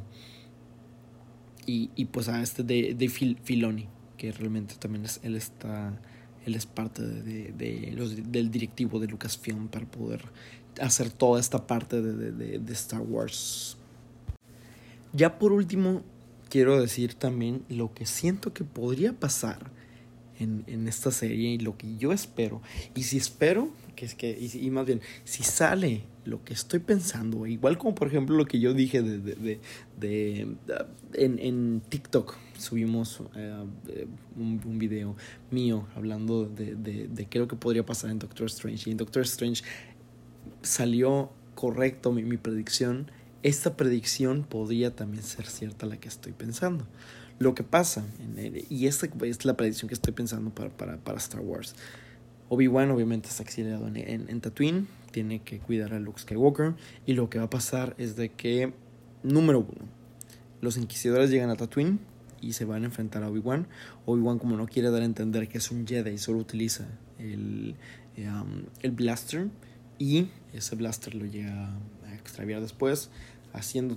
y, 1.66 1.90
y 1.94 2.04
pues 2.06 2.28
a 2.28 2.42
este 2.42 2.62
de, 2.62 2.94
de 2.94 3.08
Filoni 3.08 3.88
que 4.16 4.32
realmente 4.32 4.74
también 4.78 5.04
es, 5.04 5.20
él 5.22 5.36
está 5.36 5.98
él 6.44 6.54
es 6.54 6.66
parte 6.66 7.02
de, 7.02 7.52
de, 7.52 7.92
los, 7.92 8.16
del 8.30 8.50
directivo 8.50 9.00
de 9.00 9.06
Lucasfilm 9.06 9.68
para 9.68 9.86
poder 9.86 10.22
hacer 10.80 11.10
toda 11.10 11.40
esta 11.40 11.66
parte 11.66 12.02
de, 12.02 12.58
de, 12.58 12.72
Star 12.74 13.00
Wars. 13.00 13.78
Ya 15.14 15.38
por 15.38 15.52
último, 15.52 16.02
quiero 16.54 16.80
decir 16.80 17.14
también 17.14 17.64
lo 17.68 17.92
que 17.94 18.06
siento 18.06 18.52
que 18.52 18.62
podría 18.62 19.12
pasar 19.12 19.72
en, 20.38 20.62
en 20.68 20.86
esta 20.86 21.10
serie 21.10 21.48
y 21.50 21.58
lo 21.58 21.76
que 21.76 21.96
yo 21.96 22.12
espero. 22.12 22.62
Y 22.94 23.02
si 23.02 23.16
espero, 23.16 23.70
que 23.96 24.04
es 24.04 24.14
que, 24.14 24.38
y, 24.38 24.70
más 24.70 24.86
bien, 24.86 25.00
si 25.24 25.42
sale 25.42 26.04
lo 26.24 26.44
que 26.44 26.54
estoy 26.54 26.78
pensando, 26.78 27.44
igual 27.48 27.76
como 27.76 27.96
por 27.96 28.06
ejemplo 28.06 28.36
lo 28.36 28.46
que 28.46 28.60
yo 28.60 28.72
dije 28.72 29.02
de, 29.02 29.18
de, 29.18 29.60
de, 29.98 30.56
en, 31.14 31.40
en, 31.40 31.82
TikTok, 31.88 32.36
subimos 32.56 33.20
eh, 33.34 34.06
un, 34.36 34.60
un, 34.64 34.78
video 34.78 35.16
mío 35.50 35.88
hablando 35.96 36.44
de, 36.44 36.76
de, 36.76 37.08
de 37.08 37.26
qué 37.26 37.40
lo 37.40 37.48
que 37.48 37.56
podría 37.56 37.84
pasar 37.84 38.10
en 38.10 38.20
Doctor 38.20 38.46
Strange. 38.46 38.88
Y 38.88 38.92
en 38.92 38.98
Doctor 38.98 39.24
Strange 39.24 39.64
salió 40.62 41.32
correcto 41.56 42.12
mi, 42.12 42.22
mi 42.22 42.36
predicción. 42.36 43.10
Esta 43.44 43.76
predicción 43.76 44.42
podría 44.42 44.96
también 44.96 45.22
ser 45.22 45.44
cierta 45.44 45.84
la 45.84 45.98
que 45.98 46.08
estoy 46.08 46.32
pensando. 46.32 46.86
Lo 47.38 47.54
que 47.54 47.62
pasa, 47.62 48.02
y 48.70 48.86
esta 48.86 49.06
es 49.22 49.44
la 49.44 49.54
predicción 49.54 49.86
que 49.86 49.94
estoy 49.94 50.14
pensando 50.14 50.48
para, 50.48 50.70
para, 50.70 50.96
para 50.96 51.18
Star 51.18 51.42
Wars. 51.42 51.74
Obi-Wan 52.48 52.90
obviamente 52.90 53.28
está 53.28 53.42
exiliado 53.42 53.86
en, 53.86 53.98
en, 53.98 54.40
Tatooine, 54.40 54.86
tiene 55.10 55.42
que 55.42 55.58
cuidar 55.58 55.92
a 55.92 56.00
Luke 56.00 56.20
Skywalker 56.20 56.74
y 57.04 57.12
lo 57.12 57.28
que 57.28 57.36
va 57.38 57.44
a 57.44 57.50
pasar 57.50 57.94
es 57.98 58.16
de 58.16 58.30
que, 58.30 58.72
número 59.22 59.58
uno, 59.58 59.88
los 60.62 60.78
inquisidores 60.78 61.28
llegan 61.28 61.50
a 61.50 61.56
Tatooine 61.56 61.98
y 62.40 62.54
se 62.54 62.64
van 62.64 62.84
a 62.84 62.86
enfrentar 62.86 63.24
a 63.24 63.28
Obi-Wan. 63.28 63.66
Obi-Wan 64.06 64.38
como 64.38 64.56
no 64.56 64.66
quiere 64.66 64.90
dar 64.90 65.02
a 65.02 65.04
entender 65.04 65.48
que 65.50 65.58
es 65.58 65.70
un 65.70 65.86
Jedi 65.86 66.12
y 66.12 66.18
solo 66.18 66.38
utiliza 66.38 66.86
el, 67.18 67.76
um, 68.16 68.62
el 68.80 68.92
blaster 68.92 69.48
y 69.98 70.28
ese 70.54 70.76
blaster 70.76 71.14
lo 71.14 71.26
llega 71.26 71.74
a 72.06 72.14
extraviar 72.14 72.60
después, 72.60 73.10
haciendo, 73.54 73.96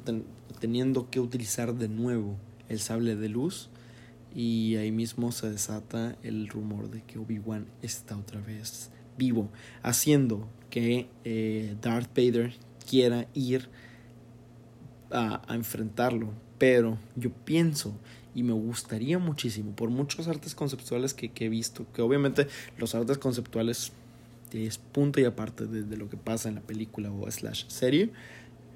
teniendo 0.59 1.09
que 1.09 1.19
utilizar 1.19 1.75
de 1.75 1.89
nuevo 1.89 2.37
el 2.69 2.79
sable 2.79 3.15
de 3.15 3.27
luz 3.27 3.69
y 4.33 4.75
ahí 4.75 4.91
mismo 4.91 5.31
se 5.31 5.49
desata 5.49 6.15
el 6.23 6.47
rumor 6.47 6.89
de 6.89 7.01
que 7.01 7.19
Obi-Wan 7.19 7.65
está 7.81 8.15
otra 8.15 8.39
vez 8.39 8.91
vivo, 9.17 9.49
haciendo 9.81 10.47
que 10.69 11.07
eh, 11.23 11.75
Darth 11.81 12.09
Vader 12.15 12.53
quiera 12.87 13.27
ir 13.33 13.67
a, 15.11 15.41
enfrentarlo. 15.49 16.29
Pero 16.57 16.97
yo 17.15 17.31
pienso 17.31 17.93
y 18.33 18.43
me 18.43 18.53
gustaría 18.53 19.17
muchísimo, 19.19 19.71
por 19.71 19.89
muchos 19.89 20.27
artes 20.27 20.53
conceptuales 20.53 21.13
que, 21.13 21.31
he 21.35 21.49
visto, 21.49 21.85
que 21.93 22.01
obviamente 22.01 22.47
los 22.77 22.93
artes 22.95 23.17
conceptuales 23.17 23.91
es 24.51 24.77
punto 24.77 25.19
y 25.19 25.25
aparte 25.25 25.65
de, 25.65 25.97
lo 25.97 26.09
que 26.09 26.17
pasa 26.17 26.49
en 26.49 26.55
la 26.55 26.61
película 26.61 27.11
o 27.11 27.29
slash 27.29 27.65
serie, 27.67 28.11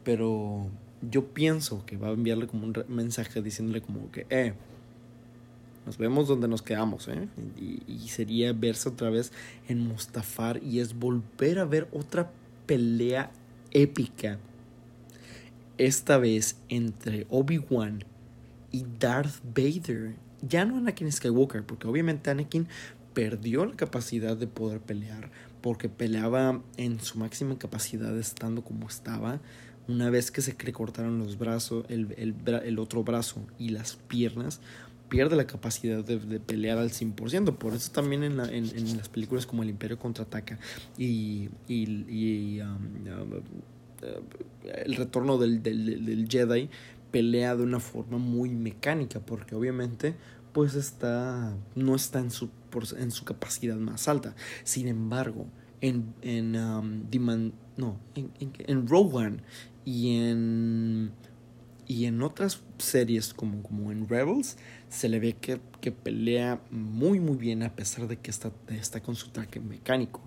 pero 0.03 0.67
yo 1.10 1.25
pienso 1.25 1.86
que 1.86 1.98
va 1.98 2.10
a 2.10 2.12
enviarle 2.12 2.48
como 2.48 2.65
un 2.65 2.74
mensaje 2.88 3.41
diciéndole 3.41 3.81
como 3.81 4.12
que, 4.12 4.25
eh, 4.29 4.53
nos 5.86 5.98
vemos 5.98 6.27
donde 6.27 6.48
nos 6.48 6.62
quedamos, 6.62 7.08
¿eh? 7.08 7.27
Y, 7.88 8.08
sería 8.08 8.53
verse 8.53 8.89
otra 8.89 9.10
vez 9.10 9.31
en 9.67 9.79
Mustafar 9.88 10.62
y 10.63 10.79
es 10.79 10.98
volver 10.98 11.60
a 11.60 11.65
ver 11.65 11.88
otra 11.91 12.31
pelea 12.67 13.31
épica. 13.72 14.38
Esta 15.77 16.17
vez 16.17 16.58
entre 16.70 17.25
Obi-Wan 17.29 18.03
y 18.72 18.86
Darth 19.00 19.41
Vader. 19.43 20.15
Ya 20.48 20.65
no 20.65 20.77
Anakin 20.77 21.12
Skywalker, 21.12 21.63
porque 21.63 21.88
obviamente 21.88 22.29
Anakin 22.29 22.67
perdió 23.13 23.65
la 23.65 23.75
capacidad 23.75 24.38
de 24.38 24.48
poder 24.48 24.79
pelear, 24.79 25.31
porque 25.62 25.89
peleaba 25.89 26.62
en 26.77 27.00
su 27.00 27.17
máxima 27.17 27.58
capacidad 27.58 28.15
estando 28.17 28.63
como 28.63 28.88
estaba. 28.88 29.39
Una 29.88 30.09
vez 30.09 30.31
que 30.31 30.41
se 30.41 30.55
le 30.63 30.71
cortaron 30.71 31.19
los 31.19 31.38
brazos, 31.38 31.85
el, 31.89 32.13
el, 32.17 32.35
el 32.63 32.79
otro 32.79 33.03
brazo 33.03 33.45
y 33.57 33.69
las 33.69 33.95
piernas, 33.95 34.61
pierde 35.11 35.35
la 35.35 35.45
capacidad 35.45 36.05
de, 36.05 36.39
pelear 36.39 36.77
al 36.77 36.89
100%. 36.89 37.57
Por 37.57 37.73
eso 37.73 37.91
también 37.91 38.23
en, 38.23 38.39
en, 38.39 38.97
las 38.97 39.09
películas 39.09 39.45
como 39.45 39.61
El 39.61 39.69
Imperio 39.69 40.00
Contraataca 40.00 40.57
y, 40.97 41.50
y, 41.67 42.61
um, 42.61 42.77
uh, 43.07 43.43
El 44.73 44.95
Retorno 44.95 45.38
del, 45.38 45.61
del, 45.61 46.27
Jedi 46.29 46.69
pelea 47.11 47.57
de 47.57 47.63
una 47.63 47.81
forma 47.81 48.17
muy 48.17 48.50
mecánica 48.51 49.19
porque 49.19 49.53
obviamente 49.53 50.15
pues 50.53 50.75
está 50.75 51.53
no 51.75 51.93
está 51.93 52.19
en 52.19 52.31
su, 52.31 52.50
en 52.97 53.11
su 53.11 53.25
capacidad 53.25 53.75
más 53.75 54.07
alta. 54.07 54.33
Sin 54.63 54.88
embargo, 54.88 55.45
en, 55.81 56.13
en 56.21 56.55
um, 56.55 57.03
no, 57.75 57.97
en, 58.15 58.31
en, 58.39 58.53
en 58.65 58.88
y 59.85 60.17
en 60.17 61.11
y 61.91 62.05
en 62.05 62.21
otras 62.21 62.61
series 62.77 63.33
como, 63.33 63.61
como 63.63 63.91
en 63.91 64.07
Rebels 64.07 64.55
se 64.88 65.09
le 65.09 65.19
ve 65.19 65.33
que, 65.33 65.59
que, 65.81 65.91
pelea 65.91 66.61
muy 66.71 67.19
muy 67.19 67.35
bien 67.35 67.63
a 67.63 67.75
pesar 67.75 68.07
de 68.07 68.15
que 68.15 68.31
está, 68.31 68.51
está 68.69 69.01
con 69.01 69.15
su 69.15 69.29
traje 69.31 69.59
mecánico. 69.59 70.21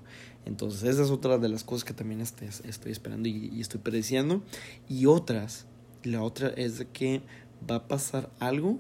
Entonces 0.45 0.83
esa 0.83 1.03
es 1.03 1.11
otra 1.11 1.39
de 1.39 1.49
las 1.49 1.65
cosas 1.65 1.85
que 1.85 1.95
también 1.95 2.21
estoy, 2.21 2.49
estoy 2.49 2.93
esperando 2.93 3.31
y, 3.31 3.61
estoy 3.61 3.81
prediciendo. 3.81 4.43
Y 4.91 5.07
otras, 5.07 5.67
la 6.03 6.23
otra 6.23 6.49
es 6.49 6.77
de 6.77 6.87
que 6.87 7.23
va 7.71 7.77
a 7.77 7.89
pasar 7.89 8.31
algo 8.41 8.79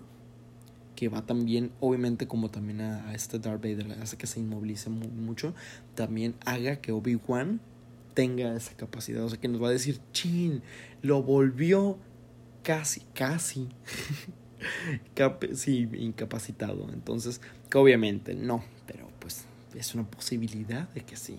que 0.95 1.09
va 1.09 1.25
también, 1.25 1.73
obviamente 1.81 2.29
como 2.29 2.51
también 2.51 2.83
a, 2.83 3.09
a 3.09 3.15
este 3.15 3.39
Darth 3.39 3.63
Vader 3.63 3.99
hace 4.01 4.19
que 4.19 4.27
se 4.27 4.41
inmovilice 4.41 4.91
mucho, 4.91 5.55
también 5.95 6.35
haga 6.45 6.77
que 6.77 6.93
Obi-Wan 6.93 7.61
tenga 8.15 8.57
esa 8.57 8.75
capacidad. 8.75 9.25
O 9.25 9.29
sea 9.29 9.41
que 9.41 9.49
nos 9.49 9.63
va 9.63 9.69
a 9.69 9.73
decir, 9.73 10.01
chin, 10.13 10.63
lo 11.03 11.23
volvió 11.23 11.99
casi, 12.63 13.03
casi, 13.15 13.69
sí, 15.55 15.89
incapacitado. 15.99 16.89
Entonces, 16.93 17.41
que 17.69 17.79
obviamente 17.79 18.35
no, 18.35 18.65
pero 18.87 19.09
pues 19.19 19.45
es 19.75 19.95
una 19.95 20.09
posibilidad 20.09 20.89
de 20.91 21.03
que 21.03 21.17
sí. 21.17 21.39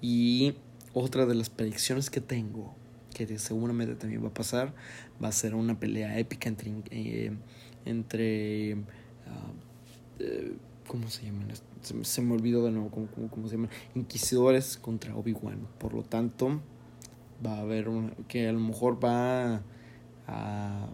Y 0.00 0.54
otra 0.92 1.26
de 1.26 1.34
las 1.34 1.50
predicciones 1.50 2.10
que 2.10 2.20
tengo, 2.20 2.74
que 3.14 3.38
seguramente 3.38 3.94
también 3.94 4.22
va 4.22 4.28
a 4.28 4.34
pasar, 4.34 4.74
va 5.22 5.28
a 5.28 5.32
ser 5.32 5.54
una 5.54 5.78
pelea 5.80 6.18
épica 6.18 6.48
entre, 6.48 6.72
eh, 6.90 7.32
entre 7.84 8.74
ah, 9.26 9.52
eh, 10.18 10.56
¿cómo 10.88 11.08
se 11.08 11.26
llaman? 11.26 11.48
Se, 12.02 12.22
me 12.22 12.34
olvidó 12.34 12.64
de 12.64 12.72
nuevo 12.72 12.90
cómo, 12.90 13.06
cómo, 13.30 13.46
se 13.46 13.54
llaman, 13.54 13.70
inquisidores 13.94 14.76
contra 14.76 15.14
Obi-Wan. 15.14 15.68
Por 15.78 15.94
lo 15.94 16.02
tanto, 16.02 16.60
va 17.44 17.58
a 17.58 17.60
haber 17.60 17.88
una, 17.88 18.10
que 18.26 18.48
a 18.48 18.52
lo 18.52 18.58
mejor 18.58 18.98
va 19.02 19.62
a, 20.26 20.88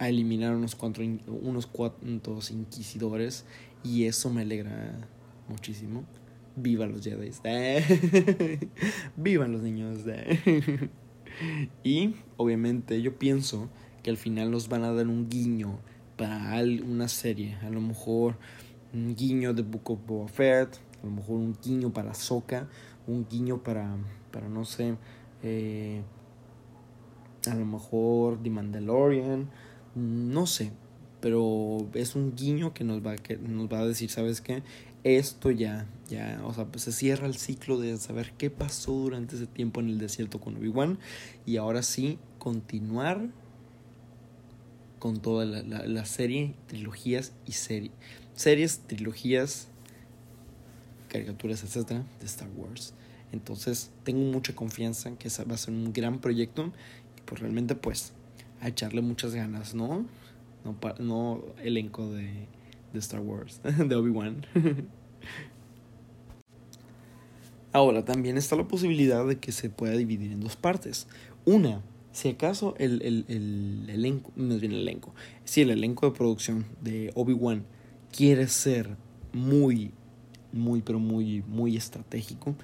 eliminar 0.00 0.54
unos, 0.54 0.74
cuatro, 0.74 1.04
unos 1.26 1.66
cuantos 1.66 2.50
inquisidores 2.50 3.46
y 3.82 4.04
eso 4.04 4.28
me 4.30 4.42
alegra 4.42 5.08
muchísimo. 5.48 6.04
Viva 6.56 6.86
los 6.86 7.02
Jedi. 7.02 7.30
Vivan 9.16 9.52
los 9.52 9.62
niños. 9.62 10.00
y 11.82 12.14
obviamente 12.36 13.00
yo 13.02 13.18
pienso 13.18 13.70
que 14.02 14.10
al 14.10 14.16
final 14.16 14.50
nos 14.50 14.68
van 14.68 14.84
a 14.84 14.92
dar 14.92 15.08
un 15.08 15.28
guiño 15.28 15.78
para 16.16 16.62
una 16.62 17.08
serie. 17.08 17.56
A 17.62 17.70
lo 17.70 17.80
mejor 17.80 18.36
un 18.94 19.14
guiño 19.14 19.52
de 19.52 19.62
Book 19.62 19.90
of 19.90 19.98
Boba 20.06 20.28
Fett, 20.28 20.78
a 21.02 21.06
lo 21.06 21.12
mejor 21.12 21.36
un 21.36 21.56
guiño 21.62 21.92
para 21.92 22.14
Soka, 22.14 22.68
un 23.06 23.26
guiño 23.28 23.62
para, 23.62 23.96
para 24.30 24.48
no 24.48 24.64
sé, 24.64 24.96
eh, 25.42 26.02
a 27.46 27.54
lo 27.54 27.66
mejor 27.66 28.42
The 28.42 28.50
Mandalorian, 28.50 29.50
no 29.94 30.46
sé, 30.46 30.72
pero 31.20 31.86
es 31.94 32.14
un 32.14 32.34
guiño 32.34 32.72
que 32.72 32.84
nos 32.84 33.04
va, 33.04 33.16
que 33.16 33.36
nos 33.36 33.70
va 33.72 33.80
a 33.80 33.86
decir, 33.86 34.10
¿sabes 34.10 34.40
qué? 34.40 34.62
Esto 35.02 35.50
ya, 35.50 35.86
ya, 36.08 36.40
o 36.44 36.54
sea, 36.54 36.64
pues 36.66 36.84
se 36.84 36.92
cierra 36.92 37.26
el 37.26 37.34
ciclo 37.34 37.78
de 37.78 37.96
saber 37.98 38.32
qué 38.38 38.48
pasó 38.48 38.92
durante 38.92 39.36
ese 39.36 39.46
tiempo 39.46 39.80
en 39.80 39.88
el 39.88 39.98
desierto 39.98 40.40
con 40.40 40.56
Obi-Wan 40.56 40.98
y 41.44 41.58
ahora 41.58 41.82
sí 41.82 42.18
continuar 42.38 43.28
con 44.98 45.20
toda 45.20 45.44
la, 45.44 45.62
la, 45.62 46.04
serie, 46.06 46.54
trilogías 46.66 47.34
y 47.44 47.52
serie, 47.52 47.90
series, 48.34 48.80
trilogías, 48.86 49.68
caricaturas, 51.08 51.62
etcétera, 51.62 52.04
de 52.20 52.26
Star 52.26 52.48
Wars. 52.56 52.94
Entonces, 53.32 53.90
tengo 54.04 54.20
mucha 54.32 54.54
confianza 54.54 55.08
en 55.08 55.16
que 55.16 55.28
va 55.28 55.54
a 55.54 55.58
ser 55.58 55.74
un 55.74 55.92
gran 55.92 56.20
proyecto 56.20 56.72
y 57.16 57.22
pues 57.24 57.40
realmente 57.40 57.74
pues 57.74 58.12
a 58.60 58.68
echarle 58.68 59.00
muchas 59.00 59.34
ganas, 59.34 59.74
¿no? 59.74 60.06
No, 60.64 60.76
no 60.98 61.42
elenco 61.62 62.10
de, 62.10 62.46
de 62.92 62.98
Star 62.98 63.20
Wars, 63.20 63.60
de 63.88 63.94
Obi-Wan. 63.94 64.46
Ahora, 67.72 68.04
también 68.04 68.38
está 68.38 68.54
la 68.54 68.68
posibilidad 68.68 69.26
de 69.26 69.38
que 69.38 69.50
se 69.50 69.68
pueda 69.68 69.94
dividir 69.94 70.30
en 70.30 70.40
dos 70.40 70.54
partes. 70.54 71.08
Una, 71.44 71.82
si 72.12 72.28
acaso 72.28 72.76
el, 72.78 73.02
el, 73.02 73.24
el 73.26 73.90
elenco, 73.90 74.30
es 74.36 74.60
bien 74.60 74.72
el 74.72 74.82
elenco, 74.82 75.12
si 75.44 75.62
el 75.62 75.70
elenco 75.70 76.08
de 76.08 76.16
producción 76.16 76.66
de 76.80 77.10
Obi-Wan 77.16 77.64
quiere 78.14 78.46
ser 78.46 78.96
muy, 79.32 79.90
muy, 80.52 80.82
pero 80.82 81.00
muy, 81.00 81.42
muy 81.48 81.76
estratégico, 81.76 82.54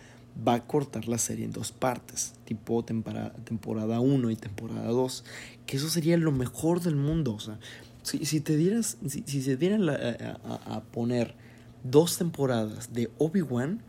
va 0.47 0.55
a 0.55 0.67
cortar 0.67 1.09
la 1.09 1.19
serie 1.19 1.45
en 1.45 1.51
dos 1.51 1.73
partes, 1.73 2.35
tipo 2.45 2.85
temporada, 2.85 3.33
temporada 3.45 4.01
1 4.01 4.31
y 4.31 4.37
temporada 4.37 4.87
2, 4.87 5.25
que 5.67 5.77
eso 5.77 5.89
sería 5.91 6.17
lo 6.17 6.31
mejor 6.31 6.81
del 6.81 6.95
mundo, 6.95 7.35
o 7.35 7.41
sea, 7.41 7.59
si, 8.03 8.25
si 8.25 8.41
te 8.41 8.57
dieras, 8.57 8.97
si, 9.07 9.25
si 9.27 9.43
se 9.43 9.57
dieran 9.57 9.89
a, 9.89 10.83
poner 10.93 11.35
dos 11.83 12.17
temporadas 12.17 12.93
de 12.93 13.11
Obi-Wan, 13.19 13.83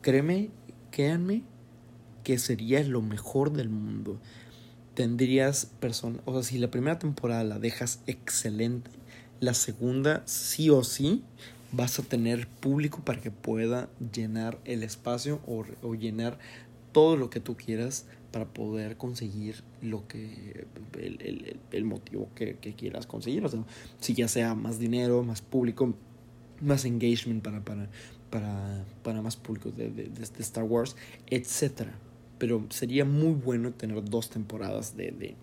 créeme, 0.00 0.50
créanme, 0.90 1.42
que 2.24 2.38
sería 2.38 2.82
lo 2.82 3.02
mejor 3.02 3.52
del 3.52 3.68
mundo. 3.68 4.18
Tendrías 4.94 5.66
personas, 5.66 6.22
o 6.24 6.32
sea, 6.32 6.42
si 6.42 6.58
la 6.58 6.70
primera 6.70 6.98
temporada 6.98 7.44
la 7.44 7.58
dejas 7.58 8.00
excelente, 8.06 8.90
la 9.40 9.54
segunda 9.54 10.22
sí 10.26 10.70
o 10.70 10.84
sí 10.84 11.22
vas 11.72 11.98
a 11.98 12.02
tener 12.02 12.46
público 12.46 13.00
para 13.04 13.20
que 13.20 13.30
pueda 13.30 13.88
llenar 14.12 14.58
el 14.64 14.82
espacio 14.82 15.40
o, 15.46 15.64
o 15.82 15.94
llenar 15.94 16.38
todo 16.92 17.16
lo 17.16 17.30
que 17.30 17.40
tú 17.40 17.56
quieras 17.56 18.06
para 18.30 18.46
poder 18.46 18.96
conseguir 18.96 19.62
lo 19.82 20.06
que 20.08 20.66
el, 20.94 21.20
el, 21.20 21.56
el 21.70 21.84
motivo 21.84 22.28
que, 22.34 22.56
que, 22.56 22.74
quieras 22.74 23.06
conseguir. 23.06 23.44
O 23.44 23.48
sea 23.48 23.64
si 24.00 24.14
ya 24.14 24.28
sea 24.28 24.54
más 24.54 24.78
dinero 24.78 25.22
más 25.22 25.40
público 25.40 25.94
más 26.60 26.84
engagement 26.84 27.42
para 27.42 27.64
para 27.64 27.88
para, 28.30 28.84
para 29.02 29.22
más 29.22 29.36
público 29.36 29.70
de, 29.70 29.90
de, 29.90 30.04
de 30.08 30.22
Star 30.40 30.64
Wars 30.64 30.96
etcétera. 31.28 31.92
Pero 32.38 32.64
sería 32.70 33.04
muy 33.04 33.32
bueno 33.32 33.72
tener 33.72 34.04
dos 34.04 34.30
temporadas 34.30 34.96
de, 34.96 35.36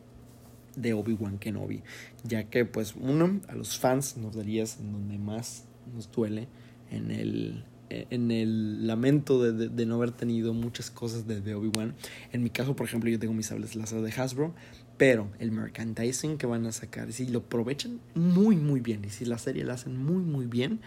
de 0.75 0.93
Obi-Wan 0.93 1.37
Kenobi, 1.37 1.83
ya 2.23 2.45
que 2.45 2.65
pues 2.65 2.95
uno, 2.99 3.41
a 3.47 3.55
los 3.55 3.77
fans 3.77 4.17
nos 4.17 4.35
darías 4.35 4.79
en 4.79 4.91
donde 4.91 5.17
más 5.17 5.65
nos 5.93 6.11
duele, 6.11 6.47
en 6.89 7.11
el, 7.11 7.63
en 7.89 8.31
el 8.31 8.87
lamento 8.87 9.41
de, 9.41 9.69
de, 9.69 9.85
no 9.85 9.95
haber 9.95 10.11
tenido 10.11 10.53
muchas 10.53 10.91
cosas 10.91 11.27
de, 11.27 11.41
de 11.41 11.55
Obi-Wan. 11.55 11.95
En 12.31 12.43
mi 12.43 12.49
caso, 12.49 12.75
por 12.75 12.85
ejemplo, 12.85 13.09
yo 13.09 13.19
tengo 13.19 13.33
mis 13.33 13.47
sables 13.47 13.75
láser 13.75 14.01
de 14.01 14.11
Hasbro, 14.11 14.53
pero 14.97 15.29
el 15.39 15.51
merchandising 15.51 16.37
que 16.37 16.45
van 16.45 16.65
a 16.65 16.71
sacar, 16.71 17.11
si 17.11 17.27
lo 17.27 17.39
aprovechan 17.39 17.99
muy, 18.13 18.55
muy 18.55 18.81
bien, 18.81 19.03
y 19.05 19.09
si 19.09 19.25
la 19.25 19.37
serie 19.37 19.63
la 19.63 19.73
hacen 19.73 19.97
muy, 19.97 20.23
muy 20.23 20.45
bien, 20.45 20.81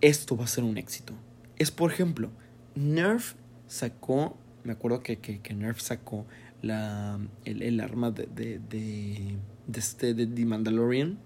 esto 0.00 0.36
va 0.36 0.44
a 0.44 0.48
ser 0.48 0.64
un 0.64 0.78
éxito. 0.78 1.14
Es, 1.58 1.70
por 1.70 1.92
ejemplo, 1.92 2.30
Nerf 2.74 3.34
sacó 3.66 4.38
me 4.64 4.72
acuerdo 4.72 5.02
que, 5.02 5.18
que, 5.18 5.40
que 5.40 5.54
Nerf 5.54 5.80
sacó 5.80 6.26
la, 6.62 7.18
el, 7.44 7.62
el 7.62 7.80
arma 7.80 8.10
de, 8.10 8.26
de, 8.26 8.58
de, 8.58 9.36
de, 9.66 9.78
este, 9.80 10.14
de 10.14 10.26
The 10.26 10.44
Mandalorian, 10.46 11.18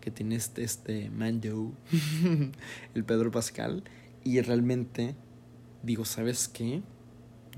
que 0.00 0.10
tiene 0.10 0.36
este, 0.36 0.62
este 0.62 1.10
Mando, 1.10 1.72
el 2.94 3.04
Pedro 3.04 3.30
Pascal, 3.30 3.84
y 4.24 4.40
realmente 4.40 5.14
digo, 5.82 6.04
¿sabes 6.04 6.48
qué? 6.48 6.82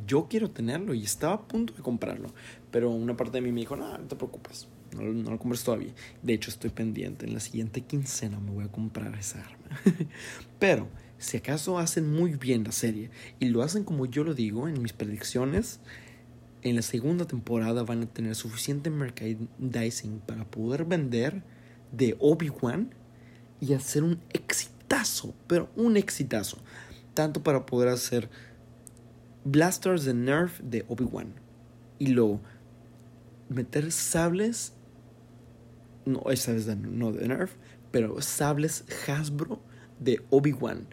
Yo 0.06 0.28
quiero 0.28 0.50
tenerlo 0.50 0.94
y 0.94 1.02
estaba 1.02 1.34
a 1.34 1.48
punto 1.48 1.74
de 1.74 1.82
comprarlo, 1.82 2.32
pero 2.70 2.90
una 2.90 3.16
parte 3.16 3.32
de 3.32 3.42
mí 3.42 3.52
me 3.52 3.60
dijo, 3.60 3.76
no, 3.76 3.98
no 3.98 4.04
te 4.04 4.16
preocupes, 4.16 4.68
no, 4.94 5.02
no 5.02 5.30
lo 5.30 5.38
compres 5.38 5.62
todavía. 5.62 5.92
De 6.22 6.32
hecho, 6.32 6.50
estoy 6.50 6.70
pendiente, 6.70 7.26
en 7.26 7.34
la 7.34 7.40
siguiente 7.40 7.82
quincena 7.82 8.40
me 8.40 8.50
voy 8.50 8.64
a 8.64 8.68
comprar 8.68 9.14
esa 9.16 9.40
arma. 9.40 9.80
pero 10.58 10.88
si 11.18 11.36
acaso 11.36 11.78
hacen 11.78 12.10
muy 12.10 12.34
bien 12.34 12.64
la 12.64 12.72
serie 12.72 13.10
y 13.38 13.46
lo 13.46 13.62
hacen 13.62 13.84
como 13.84 14.06
yo 14.06 14.24
lo 14.24 14.32
digo 14.32 14.68
en 14.68 14.80
mis 14.80 14.94
predicciones, 14.94 15.80
en 16.62 16.76
la 16.76 16.82
segunda 16.82 17.24
temporada 17.24 17.82
van 17.82 18.02
a 18.02 18.06
tener 18.06 18.34
suficiente 18.34 18.90
merchandising 18.90 20.20
para 20.20 20.44
poder 20.44 20.84
vender 20.84 21.42
de 21.92 22.16
Obi-Wan 22.18 22.94
y 23.60 23.74
hacer 23.74 24.02
un 24.02 24.20
exitazo, 24.32 25.34
pero 25.46 25.70
un 25.76 25.96
exitazo, 25.96 26.58
tanto 27.14 27.42
para 27.42 27.66
poder 27.66 27.88
hacer 27.88 28.30
blasters 29.44 30.04
de 30.04 30.14
Nerf 30.14 30.60
de 30.60 30.84
Obi-Wan 30.88 31.34
y 31.98 32.08
luego 32.08 32.40
meter 33.48 33.90
sables 33.90 34.74
no, 36.04 36.22
sabes 36.34 36.66
no 36.66 37.12
de 37.12 37.28
Nerf, 37.28 37.56
pero 37.90 38.20
sables 38.20 38.84
Hasbro 39.06 39.60
de 39.98 40.22
Obi-Wan 40.30 40.86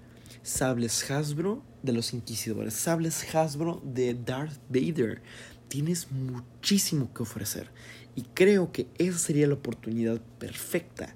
sables 0.47 1.11
Hasbro 1.11 1.61
de 1.83 1.91
los 1.91 2.13
Inquisidores, 2.13 2.73
sables 2.73 3.35
Hasbro 3.35 3.81
de 3.83 4.13
Darth 4.13 4.59
Vader. 4.69 5.21
Tienes 5.67 6.11
muchísimo 6.11 7.13
que 7.13 7.23
ofrecer 7.23 7.69
y 8.15 8.21
creo 8.33 8.71
que 8.71 8.87
esa 8.97 9.17
sería 9.17 9.47
la 9.47 9.55
oportunidad 9.55 10.19
perfecta, 10.39 11.15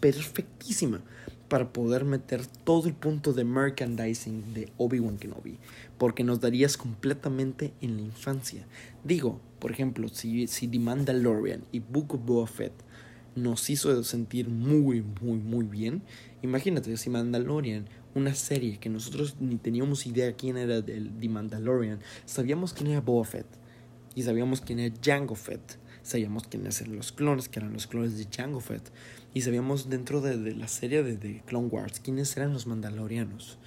perfectísima 0.00 1.02
para 1.48 1.72
poder 1.72 2.04
meter 2.04 2.46
todo 2.46 2.88
el 2.88 2.94
punto 2.94 3.32
de 3.32 3.44
merchandising 3.44 4.54
de 4.54 4.70
Obi-Wan 4.76 5.18
Kenobi, 5.18 5.58
porque 5.98 6.24
nos 6.24 6.40
darías 6.40 6.76
completamente 6.76 7.72
en 7.80 7.96
la 7.96 8.02
infancia. 8.02 8.66
Digo, 9.02 9.40
por 9.58 9.72
ejemplo, 9.72 10.08
si, 10.08 10.46
si 10.46 10.68
The 10.68 10.78
Mandalorian 10.78 11.64
y 11.72 11.80
Book 11.80 12.14
of 12.14 12.24
Boba 12.24 12.46
Fett 12.46 12.72
nos 13.34 13.68
hizo 13.70 14.02
sentir 14.04 14.48
muy, 14.48 15.02
muy, 15.20 15.38
muy 15.38 15.64
bien, 15.64 16.02
imagínate 16.42 16.96
si 16.96 17.10
Mandalorian 17.10 17.88
una 18.14 18.34
serie 18.34 18.78
que 18.78 18.88
nosotros 18.88 19.36
ni 19.40 19.56
teníamos 19.56 20.06
idea 20.06 20.32
quién 20.32 20.56
era 20.56 20.84
The 20.84 21.28
Mandalorian. 21.28 22.00
Sabíamos 22.26 22.72
quién 22.72 22.90
era 22.90 23.00
Boba 23.00 23.24
Fett 23.24 23.46
y 24.18 24.22
sabíamos 24.24 24.60
quién 24.60 24.80
era 24.80 24.92
Jango 25.00 25.36
Fett. 25.36 25.78
Sabíamos 26.02 26.48
quiénes 26.48 26.80
eran 26.80 26.96
los 26.96 27.12
clones, 27.12 27.48
que 27.48 27.60
eran 27.60 27.72
los 27.72 27.86
clones 27.86 28.18
de 28.18 28.26
Jango 28.28 28.58
Fett. 28.58 28.90
Y 29.32 29.42
sabíamos 29.42 29.88
dentro 29.88 30.20
de, 30.20 30.56
la 30.56 30.66
serie 30.66 31.04
de, 31.04 31.16
de 31.16 31.40
Clone 31.46 31.68
Wars 31.68 32.00
quiénes 32.00 32.36
eran 32.36 32.52
los 32.52 32.66
Mandalorianos. 32.66 33.58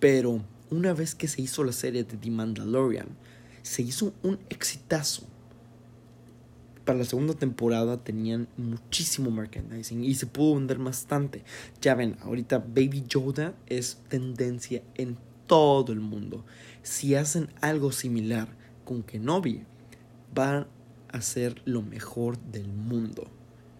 Pero 0.00 0.42
una 0.70 0.94
vez 0.94 1.14
que 1.14 1.28
se 1.28 1.42
hizo 1.42 1.62
la 1.62 1.72
serie 1.72 2.04
de 2.04 2.16
The 2.16 2.30
Mandalorian, 2.30 3.08
se 3.60 3.82
hizo 3.82 4.14
un 4.22 4.38
exitazo 4.48 5.26
para 6.86 6.98
la 6.98 7.04
segunda 7.04 7.34
temporada 7.34 8.02
tenían 8.02 8.48
muchísimo 8.56 9.30
merchandising 9.30 10.04
y 10.04 10.14
se 10.14 10.26
pudo 10.26 10.54
vender 10.54 10.78
bastante. 10.78 11.42
Ya 11.80 11.94
ven, 11.94 12.16
ahorita 12.22 12.58
Baby 12.58 13.04
Yoda 13.08 13.54
es 13.66 13.98
tendencia 14.08 14.82
en 14.94 15.16
todo 15.46 15.92
el 15.92 16.00
mundo. 16.00 16.44
Si 16.82 17.14
hacen 17.14 17.48
algo 17.60 17.92
similar 17.92 18.48
con 18.84 19.02
Kenobi, 19.02 19.62
van 20.34 20.66
a 21.08 21.20
ser 21.20 21.62
lo 21.64 21.82
mejor 21.82 22.38
del 22.38 22.68
mundo. 22.68 23.26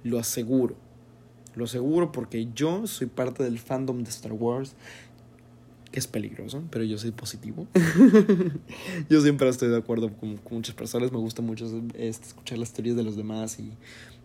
Lo 0.03 0.19
aseguro. 0.19 0.77
Lo 1.55 1.65
aseguro 1.65 2.13
porque 2.13 2.49
yo 2.55 2.87
soy 2.87 3.07
parte 3.07 3.45
del 3.45 3.59
fandom 3.59 4.03
de 4.03 4.11
Star 4.11 4.33
Wars 4.33 4.75
es 5.99 6.07
peligroso, 6.07 6.63
pero 6.71 6.85
yo 6.85 6.99
soy 6.99 7.13
positivo. 7.13 7.67
yo 9.09 9.21
siempre 9.21 9.49
estoy 9.49 9.69
de 9.69 9.77
acuerdo 9.77 10.13
con, 10.17 10.41
muchas 10.51 10.75
personas, 10.75 11.13
me 11.13 11.19
gusta 11.19 11.41
mucho 11.43 11.67
este, 11.95 12.29
escuchar 12.29 12.59
las 12.59 12.73
teorías 12.73 12.97
de 12.97 13.05
los 13.05 13.17
demás 13.17 13.59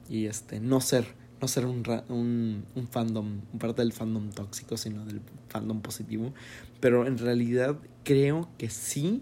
y, 0.10 0.26
este, 0.26 0.60
no 0.60 0.82
ser, 0.82 1.06
no 1.40 1.48
ser 1.48 1.66
un, 1.66 1.84
un, 2.10 2.66
un 2.74 2.88
fandom, 2.88 3.42
parte 3.60 3.84
del 3.84 3.94
fandom 3.94 4.32
tóxico, 4.32 4.78
sino 4.78 5.06
del 5.06 5.22
fandom 5.50 5.82
positivo. 5.82 6.34
Pero 6.80 7.06
en 7.06 7.20
realidad 7.20 7.78
creo 8.04 8.50
que 8.58 8.70
sí, 8.70 9.22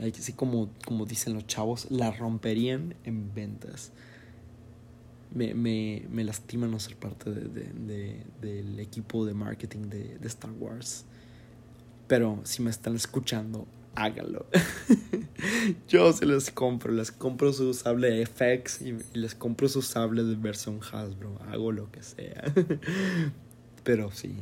así 0.00 0.32
como, 0.32 0.70
como 0.84 1.04
dicen 1.06 1.34
los 1.34 1.46
chavos, 1.46 1.90
la 1.90 2.10
romperían 2.10 2.94
en 3.04 3.34
ventas. 3.34 3.92
Me, 5.34 5.52
me, 5.52 6.06
me 6.10 6.24
lastima 6.24 6.66
no 6.66 6.80
ser 6.80 6.96
parte 6.96 7.30
de, 7.30 7.48
de, 7.48 8.22
del 8.40 8.80
equipo 8.80 9.26
de 9.26 9.34
marketing 9.34 9.82
de, 9.90 10.18
de 10.18 10.28
Star 10.28 10.52
Wars. 10.52 11.04
Pero 12.06 12.40
si 12.44 12.62
me 12.62 12.70
están 12.70 12.96
escuchando, 12.96 13.66
háganlo. 13.98 14.46
Yo 15.88 16.12
se 16.12 16.24
les 16.24 16.50
compro, 16.50 16.92
les 16.92 17.10
compro 17.10 17.52
su 17.52 17.74
sable 17.74 18.24
FX 18.24 18.82
y, 18.82 18.96
les 19.12 19.34
compro 19.34 19.68
su 19.68 19.82
sable 19.82 20.22
de 20.22 20.36
versión 20.36 20.80
Hasbro, 20.80 21.38
hago 21.50 21.72
lo 21.72 21.90
que 21.90 22.02
sea. 22.02 22.44
Pero 23.84 24.10
sí. 24.12 24.34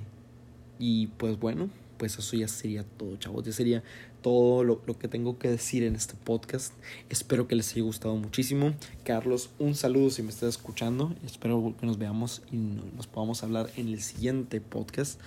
Y 0.79 1.09
pues 1.09 1.39
bueno, 1.39 1.71
pues 1.99 2.19
eso 2.19 2.37
ya 2.37 2.49
sería 2.49 2.85
todo, 2.85 3.17
chavos. 3.17 3.45
Ya 3.45 3.53
sería 3.53 3.83
todo 4.23 4.65
lo, 4.65 4.83
lo, 4.87 4.99
que 4.99 5.09
tengo 5.09 5.39
que 5.39 5.49
decir 5.49 5.83
en 5.83 5.95
este 5.97 6.15
podcast. 6.15 6.73
Espero 7.09 7.47
que 7.49 7.55
les 7.55 7.73
haya 7.73 7.83
gustado 7.83 8.17
muchísimo. 8.17 8.75
Carlos, 9.05 9.51
un 9.59 9.75
saludo 9.75 10.11
si 10.11 10.23
me 10.23 10.31
estás 10.31 10.51
escuchando. 10.51 11.15
Espero 11.25 11.75
que 11.79 11.87
nos 11.87 11.99
veamos 11.99 12.43
y 12.51 12.57
nos 12.57 13.07
podamos 13.07 13.43
hablar 13.43 13.71
en 13.77 13.89
el 13.89 14.01
siguiente 14.01 14.61
podcast. 14.61 15.21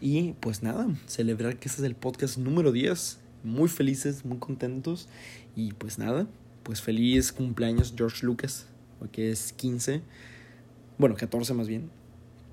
Y 0.00 0.32
pues 0.40 0.62
nada, 0.62 0.88
celebrar 1.06 1.58
que 1.58 1.68
este 1.68 1.82
es 1.82 1.86
el 1.86 1.94
podcast 1.94 2.38
número 2.38 2.72
10 2.72 3.18
muy 3.44 3.68
felices, 3.68 4.24
muy 4.24 4.38
contentos. 4.38 5.08
Y 5.54 5.72
pues 5.74 5.98
nada, 5.98 6.26
pues 6.64 6.80
feliz 6.80 7.32
cumpleaños 7.32 7.94
George 7.96 8.26
Lucas, 8.26 8.66
porque 8.98 9.30
es 9.30 9.52
15, 9.52 10.02
bueno, 10.98 11.14
14 11.14 11.54
más 11.54 11.68
bien, 11.68 11.90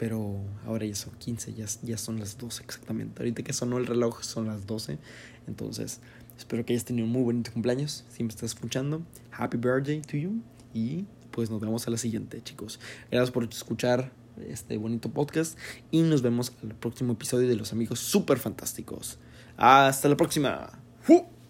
pero 0.01 0.35
ahora 0.65 0.87
ya 0.87 0.95
son 0.95 1.13
15, 1.13 1.53
ya, 1.53 1.67
ya 1.83 1.95
son 1.95 2.19
las 2.19 2.35
12 2.39 2.63
exactamente. 2.63 3.21
Ahorita 3.21 3.43
que 3.43 3.53
sonó 3.53 3.77
el 3.77 3.85
reloj 3.85 4.23
son 4.23 4.47
las 4.47 4.65
12, 4.65 4.97
entonces 5.45 5.99
espero 6.35 6.65
que 6.65 6.73
hayas 6.73 6.85
tenido 6.85 7.05
un 7.05 7.11
muy 7.11 7.21
bonito 7.21 7.51
cumpleaños. 7.53 8.03
Si 8.09 8.23
me 8.23 8.29
estás 8.29 8.45
escuchando, 8.45 9.03
happy 9.31 9.57
birthday 9.57 10.01
to 10.01 10.17
you 10.17 10.41
y 10.73 11.05
pues 11.29 11.51
nos 11.51 11.61
vemos 11.61 11.87
a 11.87 11.91
la 11.91 11.97
siguiente, 11.97 12.41
chicos. 12.41 12.79
Gracias 13.11 13.29
por 13.29 13.43
escuchar 13.43 14.11
este 14.49 14.75
bonito 14.77 15.09
podcast 15.09 15.55
y 15.91 16.01
nos 16.01 16.23
vemos 16.23 16.51
al 16.63 16.73
próximo 16.73 17.13
episodio 17.13 17.47
de 17.47 17.55
Los 17.55 17.71
Amigos 17.71 17.99
Super 17.99 18.39
Fantásticos. 18.39 19.19
Hasta 19.55 20.09
la 20.09 20.17
próxima. 20.17 20.81
呼 21.05 21.40